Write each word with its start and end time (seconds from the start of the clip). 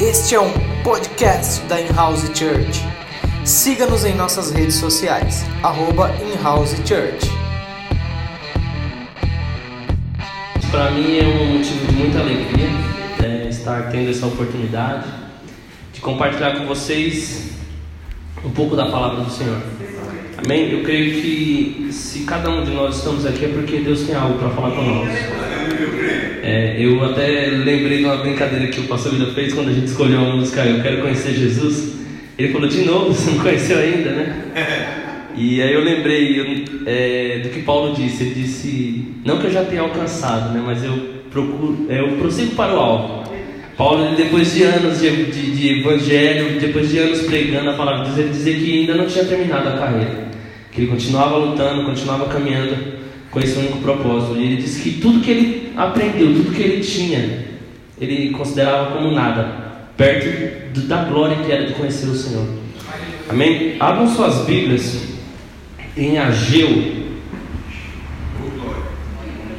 Este 0.00 0.34
é 0.34 0.40
um 0.40 0.50
podcast 0.82 1.62
da 1.66 1.80
In-House 1.80 2.24
Church. 2.36 2.82
Siga-nos 3.44 4.04
em 4.04 4.12
nossas 4.12 4.50
redes 4.50 4.74
sociais, 4.74 5.44
arroba 5.62 6.10
In-House 6.20 6.74
Church. 6.84 7.30
Para 10.68 10.90
mim 10.90 11.18
é 11.18 11.24
um 11.24 11.58
motivo 11.58 11.86
de 11.86 11.92
muita 11.92 12.18
alegria 12.18 12.68
é, 13.22 13.48
estar 13.48 13.88
tendo 13.92 14.10
essa 14.10 14.26
oportunidade 14.26 15.06
de 15.92 16.00
compartilhar 16.00 16.58
com 16.58 16.66
vocês 16.66 17.52
um 18.44 18.50
pouco 18.50 18.74
da 18.74 18.86
palavra 18.86 19.22
do 19.22 19.30
Senhor. 19.30 19.62
Amém? 20.44 20.72
Eu 20.72 20.82
creio 20.82 21.22
que 21.22 21.88
se 21.92 22.24
cada 22.24 22.50
um 22.50 22.64
de 22.64 22.72
nós 22.72 22.96
estamos 22.96 23.24
aqui 23.24 23.44
é 23.44 23.48
porque 23.48 23.78
Deus 23.78 24.02
tem 24.02 24.16
algo 24.16 24.40
para 24.40 24.50
falar 24.50 24.72
conosco. 24.72 25.43
É, 26.42 26.76
eu 26.78 27.02
até 27.02 27.46
lembrei 27.46 27.98
de 27.98 28.04
uma 28.04 28.18
brincadeira 28.18 28.66
que 28.66 28.80
o 28.80 28.84
pastor 28.84 29.12
Vida 29.12 29.32
fez 29.32 29.54
quando 29.54 29.70
a 29.70 29.72
gente 29.72 29.86
escolheu 29.86 30.20
a 30.20 30.36
música 30.36 30.64
Eu 30.64 30.82
Quero 30.82 31.00
Conhecer 31.00 31.32
Jesus. 31.32 31.94
Ele 32.38 32.52
falou 32.52 32.68
de 32.68 32.84
novo, 32.84 33.14
você 33.14 33.30
não 33.30 33.38
conheceu 33.38 33.78
ainda, 33.78 34.10
né? 34.10 35.00
E 35.36 35.60
aí 35.60 35.74
eu 35.74 35.82
lembrei 35.82 36.38
eu, 36.38 36.46
é, 36.86 37.40
do 37.40 37.48
que 37.48 37.62
Paulo 37.62 37.92
disse. 37.92 38.22
Ele 38.22 38.34
disse, 38.34 39.14
não 39.24 39.38
que 39.38 39.46
eu 39.46 39.50
já 39.50 39.64
tenha 39.64 39.82
alcançado, 39.82 40.54
né? 40.54 40.62
Mas 40.64 40.84
eu 40.84 40.92
procuro, 41.28 41.86
é, 41.88 41.98
eu 42.00 42.16
prossigo 42.18 42.54
para 42.54 42.72
o 42.72 42.78
alvo. 42.78 43.24
Paulo, 43.76 44.14
depois 44.14 44.54
de 44.54 44.62
anos 44.62 45.00
de, 45.00 45.24
de, 45.24 45.50
de, 45.50 45.80
evangelho, 45.80 46.60
depois 46.60 46.88
de 46.88 46.98
anos 46.98 47.22
pregando 47.22 47.70
a 47.70 47.72
palavra 47.72 48.04
de 48.04 48.10
Deus, 48.10 48.18
ele 48.18 48.28
dizia 48.28 48.54
que 48.54 48.80
ainda 48.80 48.94
não 48.94 49.06
tinha 49.06 49.24
terminado 49.24 49.68
a 49.68 49.72
carreira. 49.72 50.28
Que 50.70 50.82
ele 50.82 50.90
continuava 50.90 51.36
lutando, 51.36 51.84
continuava 51.84 52.26
caminhando 52.26 53.03
com 53.34 53.40
esse 53.40 53.58
único 53.58 53.78
propósito. 53.78 54.36
E 54.36 54.44
ele 54.44 54.56
disse 54.56 54.80
que 54.80 55.00
tudo 55.00 55.20
que 55.20 55.30
ele 55.30 55.72
aprendeu, 55.76 56.32
tudo 56.34 56.54
que 56.54 56.62
ele 56.62 56.80
tinha, 56.82 57.46
ele 58.00 58.30
considerava 58.30 58.92
como 58.92 59.10
nada, 59.10 59.42
perto 59.96 60.80
da 60.86 61.04
glória 61.04 61.44
que 61.44 61.50
era 61.50 61.66
de 61.66 61.74
conhecer 61.74 62.06
o 62.06 62.14
Senhor. 62.14 62.46
Amém? 63.28 63.76
Abram 63.80 64.08
suas 64.08 64.46
Bíblias 64.46 65.08
em 65.96 66.16
Ageu. 66.16 67.04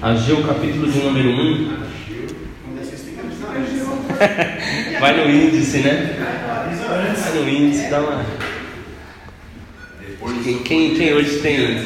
Ageu, 0.01 0.43
capítulo 0.43 0.89
de 0.89 0.99
número 0.99 1.29
1. 1.29 1.85
Vai 4.99 5.17
no 5.17 5.29
índice, 5.29 5.79
né? 5.79 6.15
Vai 6.87 7.41
no 7.41 7.49
índice, 7.49 7.89
dá 7.89 7.99
uma. 7.99 8.44
Quem, 10.43 10.59
quem, 10.59 10.95
quem 10.95 11.13
hoje 11.13 11.39
tem, 11.39 11.83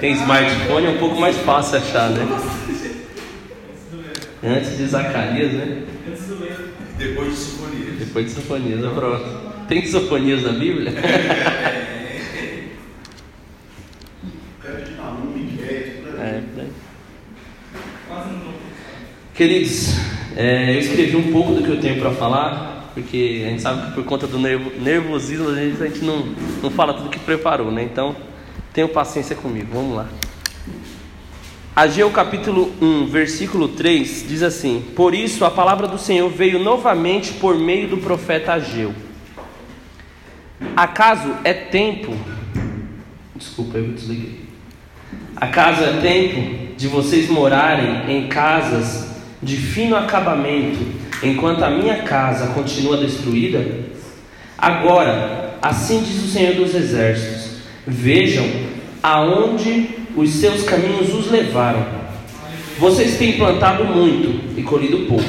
tem 0.00 0.12
smartphone 0.12 0.86
é 0.86 0.90
um 0.90 0.98
pouco 0.98 1.20
mais 1.20 1.36
fácil 1.38 1.78
achar, 1.78 2.10
né? 2.10 2.26
Antes 4.42 4.76
de 4.76 4.86
Zacarias, 4.86 5.52
né? 5.52 5.82
Depois 6.98 7.30
de 7.30 7.36
Sofonias. 7.36 7.98
Depois 7.98 8.26
de 8.26 8.32
Sofonias, 8.32 8.92
pronto. 8.92 9.66
Tem 9.68 9.86
Sofonias 9.86 10.42
na 10.42 10.52
Bíblia? 10.52 10.92
É, 16.18 16.42
né? 16.54 16.66
Queridos, 19.34 19.96
é, 20.36 20.74
eu 20.74 20.80
escrevi 20.80 21.16
um 21.16 21.32
pouco 21.32 21.54
do 21.54 21.62
que 21.62 21.70
eu 21.70 21.80
tenho 21.80 21.98
para 21.98 22.10
falar, 22.10 22.79
porque 22.92 23.44
a 23.46 23.50
gente 23.50 23.62
sabe 23.62 23.86
que 23.86 23.92
por 23.92 24.04
conta 24.04 24.26
do 24.26 24.38
nervo, 24.38 24.70
nervosismo 24.80 25.48
a 25.48 25.54
gente, 25.54 25.82
a 25.82 25.86
gente 25.86 26.04
não, 26.04 26.24
não 26.62 26.70
fala 26.70 26.94
tudo 26.94 27.08
que 27.08 27.18
preparou, 27.18 27.70
né? 27.70 27.82
Então, 27.82 28.16
tenham 28.72 28.88
paciência 28.88 29.36
comigo, 29.36 29.68
vamos 29.72 29.96
lá. 29.96 30.08
Ageu 31.74 32.10
capítulo 32.10 32.72
1, 32.80 33.06
versículo 33.06 33.68
3 33.68 34.26
diz 34.28 34.42
assim: 34.42 34.84
Por 34.94 35.14
isso 35.14 35.44
a 35.44 35.50
palavra 35.50 35.86
do 35.86 35.98
Senhor 35.98 36.28
veio 36.28 36.58
novamente 36.58 37.32
por 37.34 37.56
meio 37.56 37.88
do 37.88 37.96
profeta 37.98 38.54
Ageu. 38.54 38.92
Acaso 40.76 41.34
é 41.44 41.54
tempo. 41.54 42.14
Desculpa, 43.34 43.78
eu 43.78 43.88
desliguei. 43.92 44.40
Acaso 45.36 45.82
é 45.82 46.00
tempo 46.00 46.76
de 46.76 46.88
vocês 46.88 47.30
morarem 47.30 48.14
em 48.14 48.28
casas 48.28 49.09
de 49.42 49.56
fino 49.56 49.96
acabamento, 49.96 50.78
enquanto 51.22 51.62
a 51.62 51.70
minha 51.70 52.02
casa 52.02 52.48
continua 52.48 52.96
destruída? 52.96 53.64
Agora, 54.56 55.56
assim 55.62 56.02
diz 56.02 56.22
o 56.22 56.28
Senhor 56.28 56.54
dos 56.54 56.74
Exércitos: 56.74 57.60
Vejam 57.86 58.46
aonde 59.02 59.88
os 60.16 60.30
seus 60.30 60.62
caminhos 60.64 61.14
os 61.14 61.30
levaram. 61.30 62.00
Vocês 62.78 63.18
têm 63.18 63.32
plantado 63.32 63.84
muito 63.84 64.58
e 64.58 64.62
colhido 64.62 65.06
pouco. 65.06 65.24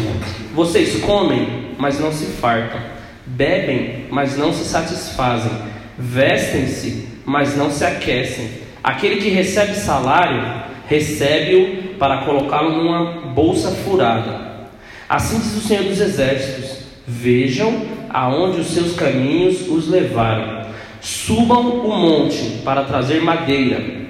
Vocês 0.53 1.01
comem, 1.01 1.71
mas 1.77 1.99
não 1.99 2.11
se 2.11 2.25
fartam. 2.25 2.79
Bebem, 3.25 4.05
mas 4.09 4.37
não 4.37 4.53
se 4.53 4.65
satisfazem. 4.65 5.51
Vestem-se, 5.97 7.07
mas 7.25 7.55
não 7.55 7.69
se 7.69 7.85
aquecem. 7.85 8.49
Aquele 8.83 9.21
que 9.21 9.29
recebe 9.29 9.75
salário, 9.75 10.63
recebe-o 10.87 11.80
para 12.01 12.25
colocá-lo 12.25 12.71
numa 12.71 13.11
bolsa 13.27 13.69
furada. 13.69 14.49
Assim 15.07 15.37
diz 15.37 15.55
o 15.55 15.61
Senhor 15.61 15.83
dos 15.83 16.01
Exércitos: 16.01 16.79
Vejam 17.05 17.79
aonde 18.09 18.61
os 18.61 18.67
seus 18.73 18.95
caminhos 18.95 19.69
os 19.69 19.87
levaram. 19.87 20.65
Subam 20.99 21.85
o 21.85 21.95
monte 21.95 22.61
para 22.63 22.83
trazer 22.83 23.21
madeira 23.21 24.01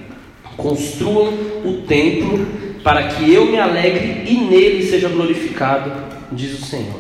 Construam 0.56 1.34
o 1.66 1.84
templo 1.88 2.46
para 2.84 3.04
que 3.10 3.34
eu 3.34 3.46
me 3.48 3.60
alegre 3.60 4.24
e 4.26 4.38
nele 4.38 4.86
seja 4.86 5.10
glorificado, 5.10 5.92
diz 6.32 6.60
o 6.60 6.66
Senhor. 6.66 7.00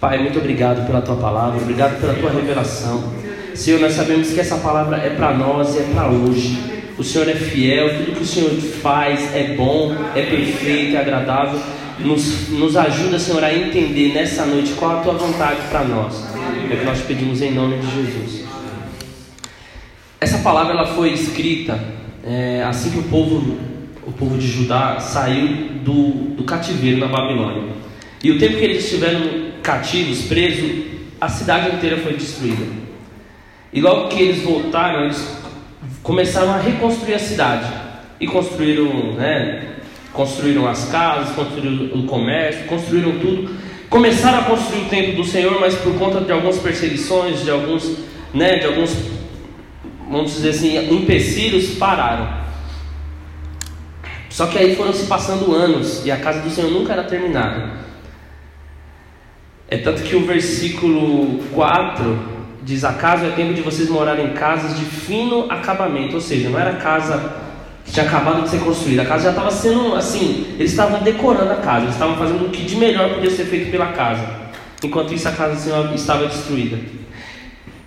Pai, 0.00 0.18
muito 0.18 0.38
obrigado 0.38 0.86
pela 0.86 1.00
tua 1.00 1.16
palavra, 1.16 1.60
obrigado 1.60 2.00
pela 2.00 2.14
tua 2.14 2.30
revelação. 2.30 3.12
Senhor, 3.54 3.80
nós 3.80 3.92
sabemos 3.92 4.32
que 4.32 4.40
essa 4.40 4.56
palavra 4.56 4.96
é 4.96 5.10
para 5.10 5.32
nós 5.32 5.74
e 5.76 5.78
é 5.78 5.82
para 5.94 6.08
hoje. 6.08 6.83
O 6.96 7.02
Senhor 7.02 7.28
é 7.28 7.34
fiel, 7.34 7.98
tudo 7.98 8.16
que 8.16 8.22
o 8.22 8.26
Senhor 8.26 8.50
faz 8.50 9.34
é 9.34 9.54
bom, 9.54 9.94
é 10.14 10.22
perfeito, 10.22 10.96
é 10.96 11.00
agradável. 11.00 11.60
Nos, 11.98 12.48
nos 12.50 12.76
ajuda, 12.76 13.18
Senhor, 13.18 13.42
a 13.42 13.54
entender 13.54 14.12
nessa 14.12 14.44
noite 14.46 14.72
qual 14.74 14.98
a 14.98 15.02
tua 15.02 15.14
vontade 15.14 15.60
para 15.68 15.84
nós. 15.84 16.24
É 16.70 16.76
que 16.76 16.84
nós 16.84 17.00
pedimos 17.00 17.42
em 17.42 17.52
nome 17.52 17.78
de 17.78 17.86
Jesus. 17.86 18.44
Essa 20.20 20.38
palavra 20.38 20.72
ela 20.72 20.86
foi 20.86 21.12
escrita 21.12 21.78
é, 22.24 22.64
assim 22.64 22.90
que 22.90 22.98
o 22.98 23.02
povo, 23.04 23.58
o 24.06 24.12
povo 24.12 24.38
de 24.38 24.46
Judá 24.46 24.98
saiu 24.98 25.68
do, 25.84 26.34
do 26.36 26.44
cativeiro 26.44 26.98
na 26.98 27.08
Babilônia. 27.08 27.74
E 28.22 28.30
o 28.30 28.38
tempo 28.38 28.56
que 28.56 28.64
eles 28.64 28.84
estiveram 28.84 29.52
cativos, 29.62 30.22
presos, 30.22 30.84
a 31.20 31.28
cidade 31.28 31.76
inteira 31.76 31.98
foi 31.98 32.14
destruída. 32.14 32.64
E 33.72 33.80
logo 33.80 34.08
que 34.08 34.22
eles 34.22 34.42
voltaram, 34.42 35.04
eles 35.04 35.43
começaram 36.04 36.52
a 36.52 36.58
reconstruir 36.58 37.14
a 37.14 37.18
cidade. 37.18 37.72
E 38.20 38.28
construíram, 38.28 39.14
né, 39.14 39.74
construíram 40.12 40.68
as 40.68 40.84
casas, 40.84 41.34
construíram 41.34 41.98
o 41.98 42.06
comércio, 42.06 42.66
construíram 42.66 43.18
tudo. 43.18 43.52
Começaram 43.90 44.38
a 44.38 44.42
construir 44.44 44.82
o 44.82 44.88
templo 44.88 45.16
do 45.16 45.24
Senhor, 45.24 45.58
mas 45.58 45.74
por 45.74 45.98
conta 45.98 46.20
de 46.20 46.30
algumas 46.30 46.58
perseguições, 46.58 47.42
de 47.42 47.50
alguns, 47.50 47.98
né, 48.32 48.58
de 48.58 48.66
alguns 48.66 48.94
vamos 50.08 50.34
dizer 50.34 50.50
assim, 50.50 50.94
empecilhos 50.94 51.70
pararam. 51.76 52.44
Só 54.28 54.46
que 54.46 54.58
aí 54.58 54.76
foram 54.76 54.92
se 54.92 55.06
passando 55.06 55.54
anos 55.54 56.04
e 56.04 56.10
a 56.10 56.16
casa 56.18 56.40
do 56.40 56.50
Senhor 56.50 56.70
nunca 56.70 56.92
era 56.92 57.04
terminada. 57.04 57.84
É 59.68 59.78
tanto 59.78 60.02
que 60.02 60.14
o 60.14 60.26
versículo 60.26 61.42
4 61.54 62.33
diz: 62.64 62.82
Acaso 62.82 63.26
é 63.26 63.30
tempo 63.30 63.52
de 63.52 63.60
vocês 63.60 63.88
morarem 63.88 64.26
em 64.26 64.32
casas 64.32 64.78
de 64.78 64.84
fino 64.84 65.46
acabamento, 65.50 66.14
ou 66.14 66.20
seja, 66.20 66.48
não 66.48 66.58
era 66.58 66.74
casa 66.74 67.44
que 67.84 67.92
tinha 67.92 68.06
acabado 68.06 68.42
de 68.42 68.48
ser 68.48 68.60
construída, 68.60 69.02
a 69.02 69.06
casa 69.06 69.24
já 69.24 69.30
estava 69.30 69.50
sendo 69.50 69.94
assim, 69.94 70.54
eles 70.58 70.70
estavam 70.70 71.02
decorando 71.02 71.52
a 71.52 71.56
casa, 71.56 71.82
eles 71.82 71.94
estavam 71.94 72.16
fazendo 72.16 72.46
o 72.46 72.48
que 72.48 72.64
de 72.64 72.76
melhor 72.76 73.14
podia 73.14 73.30
ser 73.30 73.44
feito 73.44 73.70
pela 73.70 73.88
casa, 73.88 74.26
enquanto 74.82 75.12
isso 75.12 75.28
a 75.28 75.32
casa 75.32 75.54
do 75.54 75.60
Senhor 75.60 75.94
estava 75.94 76.26
destruída. 76.26 76.78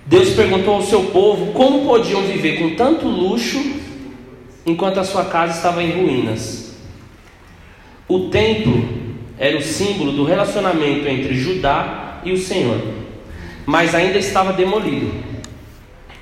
Deus 0.06 0.30
perguntou 0.30 0.75
ao 0.75 0.84
seu 0.84 1.06
povo 1.06 1.52
como 1.52 1.86
podiam 1.86 2.22
viver 2.22 2.60
com 2.60 2.75
tanto 2.75 3.07
luxo 3.07 3.60
enquanto 4.66 5.00
a 5.00 5.04
sua 5.04 5.25
casa 5.25 5.54
estava 5.54 5.81
em 5.84 5.92
ruínas. 5.92 6.78
O 8.07 8.30
templo 8.30 8.88
era 9.38 9.57
o 9.57 9.62
símbolo 9.62 10.12
do 10.12 10.24
relacionamento 10.24 11.07
entre 11.07 11.36
Judá 11.36 12.22
e 12.24 12.31
o 12.31 12.38
Senhor, 12.38 12.80
mas 13.68 13.94
ainda 13.94 14.18
estava 14.18 14.54
demolido. 14.54 15.12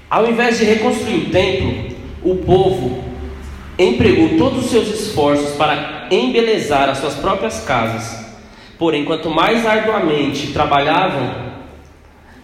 Ao 0.09 0.27
invés 0.27 0.57
de 0.57 0.65
reconstruir 0.65 1.27
o 1.27 1.30
templo, 1.30 1.95
o 2.24 2.38
povo 2.38 3.03
empregou 3.77 4.36
todos 4.36 4.65
os 4.65 4.71
seus 4.71 4.88
esforços 4.88 5.51
para 5.56 6.07
embelezar 6.09 6.89
as 6.89 6.97
suas 6.97 7.13
próprias 7.13 7.63
casas. 7.63 8.25
Porém, 8.80 9.06
quanto 9.06 9.30
mais 9.30 9.63
arduamente 9.63 10.47
trabalhavam 10.47 11.53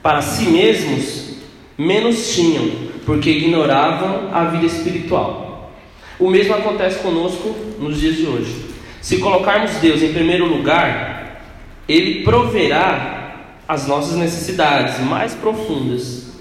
para 0.03 0.21
si 0.21 0.43
mesmos, 0.43 1.35
menos 1.75 2.35
tinham, 2.35 2.69
porque 3.03 3.31
ignoravam 3.31 4.29
a 4.31 4.43
vida 4.45 4.67
espiritual. 4.67 5.71
O 6.19 6.29
mesmo 6.29 6.53
acontece 6.53 6.99
conosco 6.99 7.55
nos 7.79 7.99
dias 7.99 8.17
de 8.17 8.27
hoje. 8.27 8.65
Se 9.01 9.17
colocarmos 9.17 9.71
Deus 9.77 10.03
em 10.03 10.13
primeiro 10.13 10.45
lugar, 10.45 11.41
Ele 11.87 12.23
proverá 12.23 13.20
as 13.67 13.87
nossas 13.87 14.15
necessidades 14.15 14.99
mais 14.99 15.33
profundas. 15.33 16.31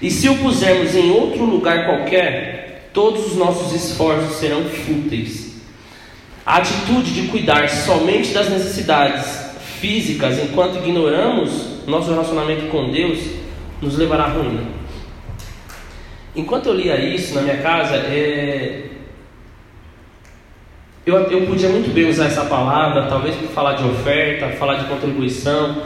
E 0.00 0.10
se 0.10 0.28
o 0.28 0.38
pusermos 0.38 0.94
em 0.94 1.10
outro 1.10 1.44
lugar 1.44 1.86
qualquer, 1.86 2.90
todos 2.92 3.26
os 3.26 3.36
nossos 3.36 3.72
esforços 3.72 4.36
serão 4.36 4.64
fúteis. 4.64 5.56
A 6.44 6.58
atitude 6.58 7.12
de 7.12 7.28
cuidar 7.28 7.68
somente 7.68 8.32
das 8.32 8.48
necessidades 8.48 9.46
físicas 9.80 10.38
enquanto 10.38 10.76
ignoramos 10.76 11.76
nosso 11.86 12.10
relacionamento 12.10 12.66
com 12.66 12.90
Deus 12.90 13.18
nos 13.80 13.96
levará 13.96 14.24
à 14.24 14.28
ruína. 14.28 14.62
Enquanto 16.34 16.66
eu 16.66 16.74
lia 16.74 16.98
isso 17.00 17.34
na 17.34 17.42
minha 17.42 17.58
casa, 17.58 17.96
é... 17.96 18.84
eu, 21.04 21.16
eu 21.30 21.46
podia 21.46 21.68
muito 21.68 21.92
bem 21.94 22.08
usar 22.08 22.26
essa 22.26 22.44
palavra, 22.44 23.06
talvez 23.06 23.34
para 23.36 23.48
falar 23.48 23.72
de 23.74 23.84
oferta, 23.84 24.48
falar 24.56 24.74
de 24.74 24.84
contribuição, 24.86 25.82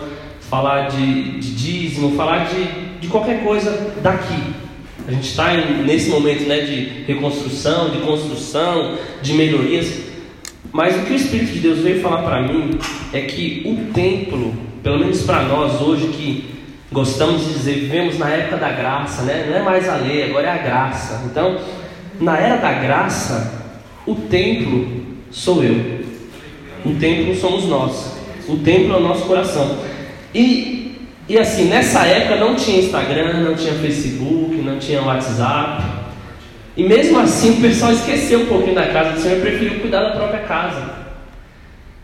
falar 0.51 0.89
de, 0.89 1.39
de 1.39 1.55
dízimo, 1.55 2.17
falar 2.17 2.49
de, 2.49 2.65
de 3.01 3.07
qualquer 3.07 3.45
coisa 3.45 3.95
daqui. 4.03 4.43
A 5.07 5.13
gente 5.13 5.29
está 5.29 5.53
nesse 5.55 6.11
momento 6.11 6.43
né, 6.43 6.61
de 6.61 7.05
reconstrução, 7.07 7.91
de 7.91 7.99
construção, 7.99 8.99
de 9.23 9.33
melhorias. 9.33 9.93
Mas 10.73 10.97
o 10.97 11.05
que 11.05 11.13
o 11.13 11.17
Espírito 11.17 11.53
de 11.53 11.59
Deus 11.61 11.79
veio 11.79 12.01
falar 12.01 12.23
para 12.23 12.43
mim 12.43 12.79
é 13.13 13.23
que 13.23 13.63
o 13.65 13.93
templo, 13.93 14.53
pelo 14.83 14.99
menos 14.99 15.23
para 15.23 15.43
nós 15.45 15.81
hoje 15.81 16.09
que 16.09 16.45
gostamos 16.93 17.47
de 17.47 17.53
dizer, 17.55 17.75
vivemos 17.75 18.19
na 18.19 18.29
época 18.31 18.57
da 18.57 18.71
graça, 18.71 19.23
né? 19.23 19.47
não 19.49 19.57
é 19.57 19.63
mais 19.63 19.89
a 19.89 19.97
lei, 19.97 20.25
agora 20.25 20.49
é 20.49 20.51
a 20.51 20.59
graça. 20.59 21.23
Então, 21.27 21.59
na 22.21 22.37
era 22.37 22.57
da 22.57 22.73
graça, 22.73 23.71
o 24.05 24.15
templo 24.15 24.89
sou 25.31 25.63
eu, 25.63 26.01
o 26.85 26.95
templo 26.97 27.35
somos 27.37 27.65
nós, 27.67 28.17
o 28.49 28.57
templo 28.59 28.95
é 28.95 28.97
o 28.97 29.01
nosso 29.01 29.25
coração. 29.27 29.79
E, 30.35 31.09
e 31.29 31.39
assim, 31.39 31.65
nessa 31.65 32.05
época 32.07 32.37
não 32.37 32.55
tinha 32.55 32.81
Instagram, 32.81 33.41
não 33.41 33.55
tinha 33.55 33.75
Facebook, 33.75 34.57
não 34.57 34.79
tinha 34.79 35.03
WhatsApp. 35.03 35.83
E 36.77 36.85
mesmo 36.85 37.19
assim 37.19 37.59
o 37.59 37.61
pessoal 37.61 37.93
esqueceu 37.93 38.41
um 38.41 38.47
pouquinho 38.47 38.75
da 38.75 38.87
casa 38.87 39.13
do 39.13 39.21
Senhor 39.21 39.39
e 39.39 39.41
preferiu 39.41 39.81
cuidar 39.81 40.03
da 40.03 40.11
própria 40.13 40.41
casa. 40.41 41.01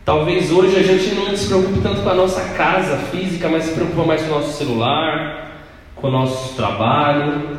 Talvez 0.04 0.52
hoje 0.52 0.76
a 0.76 0.82
gente 0.82 1.14
não 1.14 1.36
se 1.36 1.46
preocupe 1.46 1.80
tanto 1.80 2.02
com 2.02 2.08
a 2.08 2.14
nossa 2.14 2.40
casa 2.54 2.96
física, 3.10 3.48
mas 3.48 3.64
se 3.64 3.74
preocupa 3.74 4.04
mais 4.04 4.22
com 4.22 4.28
o 4.28 4.38
nosso 4.38 4.56
celular, 4.56 5.64
com 5.96 6.06
o 6.06 6.10
nosso 6.10 6.54
trabalho. 6.54 7.58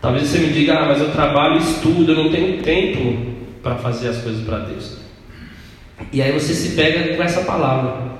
Talvez 0.00 0.28
você 0.28 0.38
me 0.38 0.52
diga, 0.52 0.78
ah, 0.78 0.86
mas 0.86 1.00
eu 1.00 1.10
trabalho 1.10 1.56
e 1.56 1.58
estudo, 1.58 2.12
eu 2.12 2.16
não 2.16 2.30
tenho 2.30 2.62
tempo 2.62 3.32
para 3.62 3.74
fazer 3.76 4.08
as 4.08 4.18
coisas 4.18 4.44
para 4.44 4.58
Deus. 4.58 4.98
E 6.12 6.22
aí 6.22 6.32
você 6.32 6.54
se 6.54 6.76
pega 6.76 7.16
com 7.16 7.22
essa 7.22 7.42
palavra, 7.42 8.19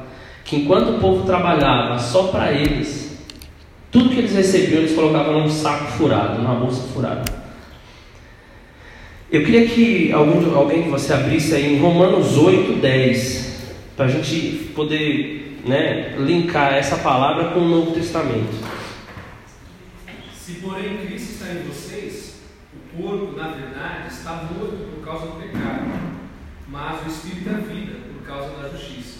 que 0.50 0.56
enquanto 0.56 0.96
o 0.96 1.00
povo 1.00 1.24
trabalhava 1.24 1.96
só 1.96 2.24
para 2.24 2.50
eles, 2.50 3.16
tudo 3.88 4.10
que 4.10 4.18
eles 4.18 4.32
recebiam 4.32 4.80
eles 4.80 4.96
colocavam 4.96 5.40
num 5.40 5.48
saco 5.48 5.92
furado, 5.92 6.42
numa 6.42 6.56
bolsa 6.56 6.88
furada. 6.92 7.22
Eu 9.30 9.44
queria 9.44 9.68
que 9.68 10.10
algum, 10.10 10.52
alguém 10.56 10.82
que 10.82 10.88
você 10.88 11.12
abrisse 11.12 11.54
aí 11.54 11.76
em 11.76 11.78
Romanos 11.78 12.36
8, 12.36 12.80
10, 12.80 13.74
para 13.96 14.06
a 14.06 14.08
gente 14.08 14.72
poder 14.74 15.60
né, 15.64 16.16
linkar 16.18 16.74
essa 16.74 16.96
palavra 16.96 17.50
com 17.50 17.60
o 17.60 17.68
Novo 17.68 17.92
Testamento. 17.92 18.52
Se 20.34 20.54
porém 20.54 21.06
Cristo 21.06 21.34
está 21.34 21.52
em 21.52 21.62
vocês, 21.62 22.40
o 22.74 23.00
corpo, 23.00 23.36
na 23.36 23.50
verdade, 23.50 24.08
está 24.12 24.48
morto 24.52 24.96
por 24.96 25.04
causa 25.04 25.26
do 25.26 25.40
pecado, 25.40 25.84
mas 26.66 27.06
o 27.06 27.08
espírito 27.08 27.50
é 27.50 27.72
vida 27.72 27.92
por 28.12 28.26
causa 28.26 28.48
da 28.60 28.68
justiça. 28.68 29.19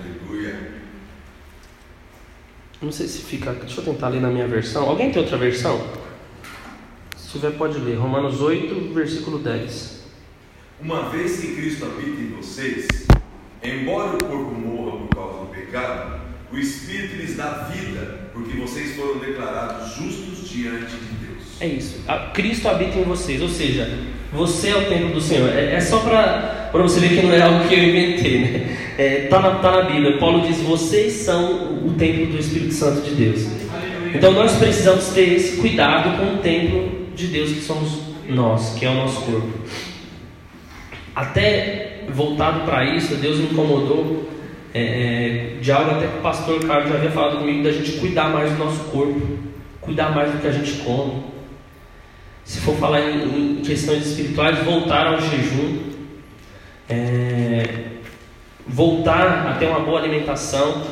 Aleluia. 0.00 0.56
Não 2.80 2.92
sei 2.92 3.08
se 3.08 3.22
fica. 3.22 3.52
Deixa 3.52 3.80
eu 3.80 3.84
tentar 3.84 4.08
ler 4.08 4.20
na 4.20 4.28
minha 4.28 4.46
versão. 4.46 4.88
Alguém 4.88 5.10
tem 5.10 5.22
outra 5.22 5.36
versão? 5.36 6.06
tiver, 7.36 7.52
pode 7.52 7.78
ler. 7.78 7.96
Romanos 7.96 8.40
8, 8.40 8.92
versículo 8.94 9.38
10. 9.38 10.04
Uma 10.80 11.08
vez 11.08 11.40
que 11.40 11.54
Cristo 11.54 11.84
habita 11.84 12.20
em 12.20 12.28
vocês, 12.30 12.86
embora 13.62 14.16
o 14.16 14.24
corpo 14.24 14.54
morra 14.54 14.98
por 14.98 15.08
causa 15.14 15.38
do 15.40 15.46
pecado, 15.46 16.20
o 16.52 16.58
Espírito 16.58 17.16
lhes 17.16 17.36
dá 17.36 17.68
vida, 17.70 18.30
porque 18.32 18.56
vocês 18.58 18.94
foram 18.96 19.18
declarados 19.18 19.94
justos 19.94 20.48
diante 20.48 20.92
de 20.92 21.26
Deus. 21.26 21.60
É 21.60 21.66
isso. 21.66 22.00
Cristo 22.34 22.68
habita 22.68 22.98
em 22.98 23.04
vocês, 23.04 23.40
ou 23.40 23.48
seja, 23.48 23.88
você 24.32 24.68
é 24.68 24.76
o 24.76 24.88
templo 24.88 25.14
do 25.14 25.20
Senhor. 25.20 25.48
É, 25.48 25.74
é 25.74 25.80
só 25.80 26.00
para 26.00 26.55
você 26.72 27.00
ver 27.00 27.20
que 27.20 27.26
não 27.26 27.32
é 27.32 27.42
algo 27.42 27.68
que 27.68 27.74
eu 27.74 27.84
inventei, 27.84 28.38
né? 28.38 28.76
É, 28.98 29.26
tá, 29.28 29.40
na, 29.40 29.50
tá 29.56 29.70
na 29.70 29.82
Bíblia. 29.82 30.18
Paulo 30.18 30.46
diz: 30.46 30.58
vocês 30.60 31.12
são 31.12 31.78
o 31.84 31.94
templo 31.98 32.26
do 32.26 32.38
Espírito 32.38 32.74
Santo 32.74 33.02
de 33.02 33.14
Deus. 33.14 33.46
Então 34.14 34.32
nós 34.32 34.56
precisamos 34.56 35.08
ter 35.08 35.34
esse 35.34 35.56
cuidado 35.58 36.18
com 36.18 36.34
o 36.34 36.38
templo 36.38 37.06
de 37.14 37.26
Deus 37.26 37.50
que 37.50 37.60
somos 37.60 37.98
nós, 38.28 38.74
que 38.78 38.84
é 38.84 38.90
o 38.90 38.94
nosso 38.94 39.20
corpo. 39.22 39.52
Até 41.14 42.04
voltado 42.08 42.60
para 42.64 42.84
isso, 42.94 43.14
Deus 43.16 43.38
me 43.38 43.46
incomodou 43.46 44.28
é, 44.74 44.80
é, 44.80 45.60
de 45.60 45.72
algo 45.72 45.92
até 45.92 46.06
que 46.06 46.18
o 46.18 46.20
pastor 46.20 46.64
Carlos 46.66 46.90
já 46.90 46.96
havia 46.96 47.10
falado 47.10 47.38
comigo, 47.38 47.62
da 47.62 47.72
gente 47.72 47.92
cuidar 47.92 48.28
mais 48.28 48.52
do 48.52 48.58
nosso 48.58 48.84
corpo, 48.90 49.20
cuidar 49.80 50.14
mais 50.14 50.30
do 50.30 50.38
que 50.38 50.46
a 50.46 50.52
gente 50.52 50.72
come. 50.82 51.22
Se 52.44 52.60
for 52.60 52.76
falar 52.76 53.00
em, 53.00 53.58
em 53.58 53.62
questões 53.62 54.06
espirituais, 54.06 54.58
voltar 54.64 55.06
ao 55.06 55.20
jejum, 55.20 55.78
é, 56.88 57.64
voltar 58.66 59.48
a 59.48 59.54
ter 59.54 59.66
uma 59.66 59.80
boa 59.80 60.00
alimentação, 60.00 60.82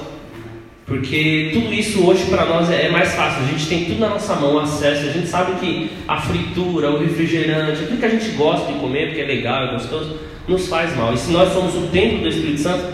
porque 0.86 1.50
tudo 1.54 1.72
isso 1.72 2.06
hoje 2.06 2.26
para 2.26 2.44
nós 2.44 2.70
é 2.70 2.90
mais 2.90 3.14
fácil, 3.14 3.42
a 3.42 3.46
gente 3.46 3.66
tem 3.66 3.84
tudo 3.86 4.00
na 4.00 4.10
nossa 4.10 4.34
mão, 4.36 4.58
acesso, 4.58 5.08
a 5.08 5.12
gente 5.12 5.26
sabe 5.26 5.58
que 5.58 5.90
a 6.06 6.20
fritura, 6.20 6.90
o 6.90 6.98
refrigerante, 6.98 7.84
aquilo 7.84 7.98
que 7.98 8.04
a 8.04 8.10
gente 8.10 8.28
gosta 8.30 8.72
de 8.72 8.78
comer, 8.78 9.08
porque 9.08 9.22
é 9.22 9.26
legal, 9.26 9.68
é 9.68 9.72
gostoso, 9.72 10.18
nos 10.46 10.68
faz 10.68 10.94
mal. 10.94 11.14
E 11.14 11.18
se 11.18 11.30
nós 11.30 11.52
somos 11.52 11.74
o 11.74 11.88
templo 11.88 12.18
do 12.18 12.28
Espírito 12.28 12.60
Santo, 12.60 12.84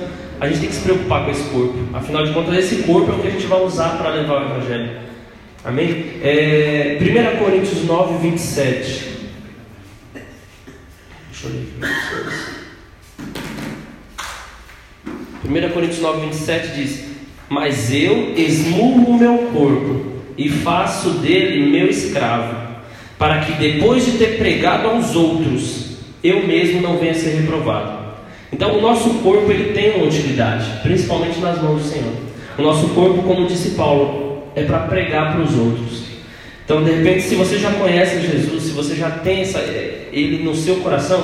a 0.41 0.47
gente 0.47 0.61
tem 0.61 0.69
que 0.69 0.75
se 0.75 0.83
preocupar 0.83 1.25
com 1.25 1.31
esse 1.31 1.45
corpo. 1.51 1.79
Afinal 1.93 2.25
de 2.25 2.33
contas, 2.33 2.57
esse 2.57 2.83
corpo 2.85 3.13
é 3.13 3.15
o 3.17 3.19
que 3.19 3.29
a 3.29 3.31
gente 3.31 3.47
vai 3.47 3.61
usar 3.61 3.99
para 3.99 4.11
levar 4.11 4.41
o 4.41 4.51
Evangelho. 4.51 4.91
Amém? 5.65 6.13
É, 6.23 6.99
1 7.01 7.45
Coríntios 7.45 7.85
9, 7.85 8.19
27. 8.31 9.11
Deixa 11.31 11.47
eu 11.47 11.51
ler. 11.51 12.60
1 15.51 15.73
Coríntios 15.73 16.01
9, 16.01 16.27
27 16.27 16.69
diz 16.75 17.11
mas 17.51 17.93
eu 17.93 18.33
esmurro 18.37 19.11
o 19.11 19.19
meu 19.19 19.37
corpo 19.53 20.07
e 20.39 20.49
faço 20.49 21.11
dele 21.15 21.69
meu 21.69 21.89
escravo, 21.89 22.57
para 23.19 23.41
que 23.41 23.53
depois 23.55 24.07
de 24.07 24.13
ter 24.13 24.39
pregado 24.39 24.87
aos 24.87 25.17
outros, 25.17 25.97
eu 26.23 26.47
mesmo 26.47 26.81
não 26.81 26.97
venha 26.97 27.13
ser 27.13 27.31
reprovado. 27.31 27.99
Então, 28.53 28.79
o 28.79 28.81
nosso 28.81 29.11
corpo 29.15 29.51
ele 29.51 29.73
tem 29.73 29.97
uma 29.97 30.07
utilidade, 30.07 30.65
principalmente 30.83 31.41
nas 31.41 31.61
mãos 31.61 31.83
do 31.83 31.89
Senhor. 31.89 32.13
O 32.57 32.63
nosso 32.63 32.89
corpo, 32.91 33.23
como 33.25 33.49
disse 33.49 33.71
Paulo, 33.71 34.45
é 34.55 34.63
para 34.63 34.81
pregar 34.81 35.33
para 35.33 35.43
os 35.43 35.59
outros. 35.59 36.05
Então, 36.65 36.85
de 36.85 36.91
repente, 36.93 37.23
se 37.23 37.35
você 37.35 37.59
já 37.59 37.73
conhece 37.73 38.21
Jesus, 38.23 38.63
se 38.63 38.71
você 38.71 38.95
já 38.95 39.11
tem 39.11 39.41
essa, 39.41 39.59
ele 40.13 40.43
no 40.45 40.55
seu 40.55 40.77
coração, 40.77 41.21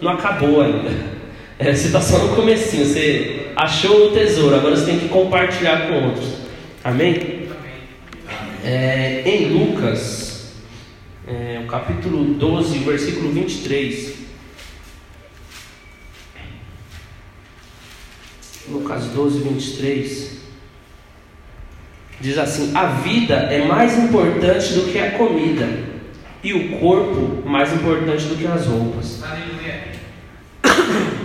não 0.00 0.10
acabou 0.10 0.60
ainda. 0.60 0.90
É, 1.60 1.74
você 1.74 1.88
está 1.88 2.00
só 2.00 2.18
no 2.18 2.36
comecinho, 2.36 2.86
você 2.86 3.47
achou 3.58 4.06
o 4.06 4.12
tesouro, 4.12 4.54
agora 4.54 4.76
você 4.76 4.86
tem 4.86 5.00
que 5.00 5.08
compartilhar 5.08 5.88
com 5.88 6.04
outros. 6.06 6.28
Amém? 6.84 7.48
É, 8.64 9.22
em 9.26 9.46
Lucas, 9.46 10.52
é, 11.26 11.60
o 11.64 11.66
capítulo 11.66 12.34
12, 12.34 12.78
o 12.78 12.82
versículo 12.82 13.32
23. 13.32 14.14
Lucas 18.68 19.06
12, 19.06 19.40
23. 19.40 20.38
Diz 22.20 22.38
assim: 22.38 22.76
A 22.76 22.86
vida 22.86 23.34
é 23.34 23.66
mais 23.66 23.98
importante 23.98 24.74
do 24.74 24.92
que 24.92 24.98
a 24.98 25.12
comida, 25.12 25.68
e 26.44 26.52
o 26.52 26.78
corpo 26.78 27.48
mais 27.48 27.72
importante 27.72 28.24
do 28.24 28.36
que 28.36 28.46
as 28.46 28.66
roupas. 28.66 29.22
Aleluia. 29.24 29.88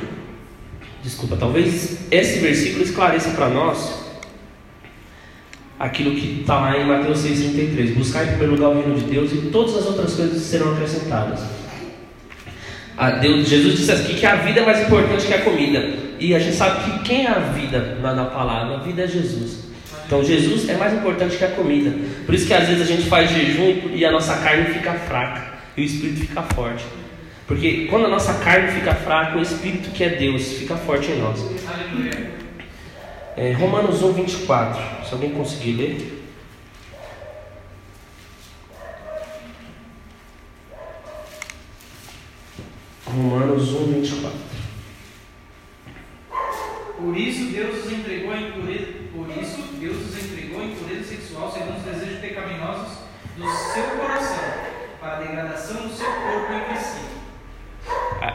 Desculpa, 1.04 1.36
talvez 1.36 1.98
esse 2.10 2.40
versículo 2.40 2.84
esclareça 2.84 3.32
para 3.32 3.50
nós 3.50 4.04
aquilo 5.78 6.16
que 6.16 6.42
está 6.42 6.60
lá 6.60 6.78
em 6.78 6.86
Mateus 6.86 7.20
6,33. 7.20 7.94
Buscar 7.94 8.24
em 8.24 8.28
primeiro 8.28 8.54
lugar 8.54 8.70
o 8.70 8.76
reino 8.76 8.96
de 8.98 9.04
Deus 9.04 9.32
e 9.34 9.50
todas 9.52 9.76
as 9.76 9.86
outras 9.86 10.14
coisas 10.14 10.42
serão 10.42 10.74
acrescentadas. 10.74 11.42
A 12.96 13.12
Deus, 13.12 13.50
Jesus 13.50 13.78
disse 13.80 13.92
aqui 13.92 14.14
que 14.14 14.26
a 14.26 14.36
vida 14.36 14.62
é 14.62 14.66
mais 14.66 14.82
importante 14.82 15.28
que 15.28 15.34
a 15.34 15.42
comida. 15.42 15.94
E 16.20 16.34
a 16.34 16.40
gente 16.40 16.56
sabe 16.56 16.84
que 16.84 17.00
quem 17.04 17.26
é 17.26 17.30
a 17.30 17.40
vida 17.40 17.98
na, 18.02 18.14
na 18.14 18.26
palavra? 18.26 18.78
A 18.78 18.80
vida 18.80 19.04
é 19.04 19.08
Jesus. 19.08 19.64
Então 20.06 20.24
Jesus 20.24 20.70
é 20.70 20.78
mais 20.78 20.94
importante 20.94 21.36
que 21.36 21.44
a 21.44 21.50
comida. 21.50 21.94
Por 22.26 22.34
isso 22.34 22.48
que 22.48 22.54
às 22.54 22.68
vezes 22.68 22.82
a 22.82 22.86
gente 22.86 23.10
faz 23.10 23.30
jejum 23.30 23.90
e 23.94 24.06
a 24.06 24.12
nossa 24.12 24.38
carne 24.38 24.74
fica 24.74 24.94
fraca 24.94 25.54
e 25.76 25.82
o 25.82 25.86
espírito 25.86 26.22
fica 26.22 26.44
forte. 26.44 26.86
Porque 27.48 27.88
quando 27.90 28.06
a 28.06 28.10
nossa 28.10 28.36
carne 28.36 28.72
fica 28.72 28.96
fraca, 28.96 29.38
o 29.38 29.42
Espírito 29.42 29.92
que 29.92 30.04
é 30.04 30.10
Deus 30.10 30.54
fica 30.54 30.78
forte 30.78 31.12
em 31.12 31.20
nós. 31.20 31.40
É, 33.36 33.52
Romanos 33.54 34.02
1, 34.02 34.14
24. 34.14 35.06
Se 35.06 35.14
alguém 35.14 35.32
conseguir 35.32 35.74
ler. 35.74 36.24
Romanos 43.06 43.74
1, 43.74 43.94
24. 43.94 44.54
Por 46.98 47.18
isso 47.18 47.52
Deus 47.52 47.86
os 47.86 47.92
entregou 47.92 48.32
à 48.32 48.38
impureza, 48.38 48.88
por 49.14 49.28
isso 49.30 49.62
Deus 49.74 49.98
os 49.98 50.24
entregou 50.24 50.62
à 50.62 50.66
impureza 50.66 51.04
sexual 51.04 51.52
segundo 51.52 51.78
os 51.78 51.84
desejos 51.84 52.22
pecaminosos 52.22 53.00
do 53.36 53.44
seu 53.50 53.84
coração, 53.98 54.44
para 55.02 55.18
a 55.18 55.20
degradação 55.20 55.88
do 55.88 55.94
seu 55.94 56.06
corpo 56.06 56.54
si. 56.80 56.93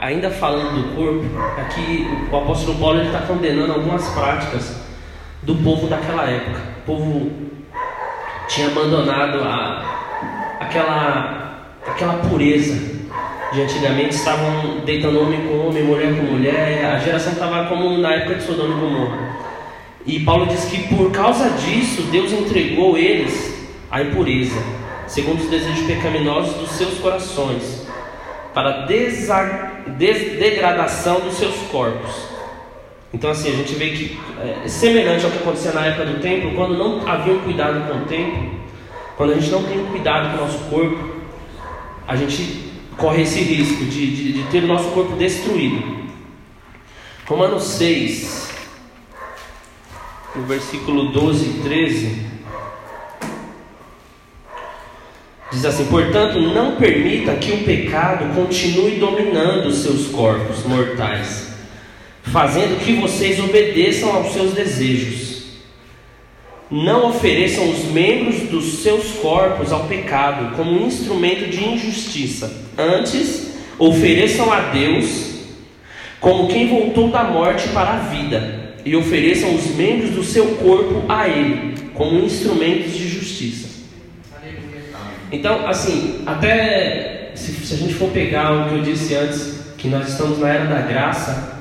Ainda 0.03 0.31
falando 0.31 0.83
do 0.83 0.95
corpo, 0.95 1.25
aqui 1.59 2.07
o 2.31 2.37
apóstolo 2.37 2.79
Paulo 2.79 3.01
está 3.01 3.21
condenando 3.21 3.73
algumas 3.73 4.07
práticas 4.11 4.77
do 5.43 5.55
povo 5.55 5.87
daquela 5.87 6.29
época. 6.29 6.61
O 6.81 6.87
povo 6.87 7.33
tinha 8.49 8.67
abandonado 8.67 9.43
a, 9.43 10.59
aquela, 10.61 11.73
aquela 11.87 12.15
pureza 12.15 12.99
de 13.53 13.63
antigamente, 13.63 14.15
estavam 14.15 14.81
deitando 14.85 15.23
homem 15.23 15.41
com 15.47 15.69
homem, 15.69 15.83
mulher 15.83 16.15
com 16.15 16.23
mulher, 16.23 16.85
a 16.85 16.99
geração 16.99 17.33
estava 17.33 17.67
como 17.67 17.97
na 17.97 18.13
época 18.13 18.35
de 18.35 18.43
Sodoma 18.43 18.77
e 18.77 18.81
Gomorra. 18.81 19.19
E 20.05 20.21
Paulo 20.21 20.47
diz 20.47 20.67
que 20.67 20.95
por 20.95 21.11
causa 21.13 21.49
disso, 21.51 22.03
Deus 22.11 22.31
entregou 22.31 22.99
eles 22.99 23.55
à 23.91 24.03
impureza, 24.03 24.61
segundo 25.07 25.41
os 25.41 25.49
desejos 25.49 25.87
pecaminosos 25.87 26.55
dos 26.57 26.71
seus 26.73 26.99
corações, 26.99 27.87
para 28.53 28.87
desa, 28.87 29.43
des, 29.45 29.78
degradação 29.97 31.21
dos 31.21 31.35
seus 31.35 31.55
corpos. 31.71 32.11
Então, 33.13 33.31
assim, 33.31 33.49
a 33.49 33.57
gente 33.57 33.75
vê 33.75 33.91
que 33.91 34.19
é 34.65 34.69
semelhante 34.69 35.25
ao 35.25 35.31
que 35.31 35.39
acontecia 35.39 35.73
na 35.73 35.87
época 35.87 36.07
do 36.07 36.21
templo, 36.21 36.55
quando 36.55 36.77
não 36.77 37.09
havia 37.09 37.33
um 37.33 37.41
cuidado 37.41 37.91
com 37.91 38.01
o 38.01 38.05
templo, 38.05 38.51
quando 39.17 39.33
a 39.33 39.35
gente 39.35 39.51
não 39.51 39.65
tem 39.65 39.81
um 39.81 39.87
cuidado 39.87 40.31
com 40.31 40.43
o 40.43 40.47
nosso 40.47 40.59
corpo, 40.71 41.17
a 42.07 42.15
gente 42.17 42.71
corre 42.97 43.23
esse 43.23 43.41
risco 43.41 43.85
de, 43.85 44.15
de, 44.15 44.33
de 44.35 44.43
ter 44.51 44.65
o 44.65 44.67
nosso 44.67 44.91
corpo 44.91 45.17
destruído. 45.17 45.99
Romanos 47.27 47.65
6, 47.65 48.51
no 50.35 50.43
versículo 50.45 51.11
12 51.11 51.45
e 51.45 51.63
13, 51.63 52.27
diz 55.53 55.65
assim: 55.65 55.87
Portanto, 55.87 56.41
não 56.41 56.77
permita 56.77 57.35
que 57.37 57.53
o 57.53 57.65
pecado 57.65 58.35
continue 58.35 58.97
dominando 58.97 59.67
os 59.67 59.79
seus 59.79 60.09
corpos 60.09 60.65
mortais, 60.65 61.49
fazendo 62.23 62.79
que 62.85 62.95
vocês 62.95 63.39
obedeçam 63.41 64.15
aos 64.15 64.33
seus 64.33 64.53
desejos. 64.53 65.39
Não 66.71 67.09
ofereçam 67.09 67.71
os 67.71 67.85
membros 67.85 68.41
dos 68.51 68.83
seus 68.83 69.13
corpos 69.13 69.73
ao 69.73 69.85
pecado 69.85 70.55
como 70.55 70.71
um 70.71 70.87
instrumento 70.87 71.49
de 71.49 71.65
injustiça. 71.65 72.53
Antes, 72.77 73.55
ofereçam 73.79 74.53
a 74.53 74.61
Deus 74.61 75.29
como 76.21 76.49
quem 76.49 76.69
voltou 76.69 77.09
da 77.09 77.25
morte 77.25 77.69
para 77.69 77.93
a 77.93 77.99
vida, 77.99 78.75
e 78.85 78.97
ofereçam 78.97 79.55
os 79.55 79.75
membros 79.75 80.11
do 80.11 80.25
seu 80.25 80.47
corpo 80.57 81.05
a 81.09 81.29
Ele 81.29 81.75
como 81.95 82.19
instrumentos 82.21 82.97
de. 82.97 83.08
Então, 85.31 85.67
assim, 85.69 86.23
até 86.27 87.33
se, 87.35 87.53
se, 87.53 87.75
a 87.75 87.77
gente 87.77 87.95
for 87.95 88.11
pegar 88.11 88.53
o 88.53 88.69
que 88.69 88.75
eu 88.77 88.83
disse 88.83 89.15
antes, 89.15 89.75
que 89.77 89.89
nós 89.89 90.09
estamos 90.09 90.39
na 90.39 90.49
era 90.49 90.65
da 90.65 90.81
graça, 90.81 91.59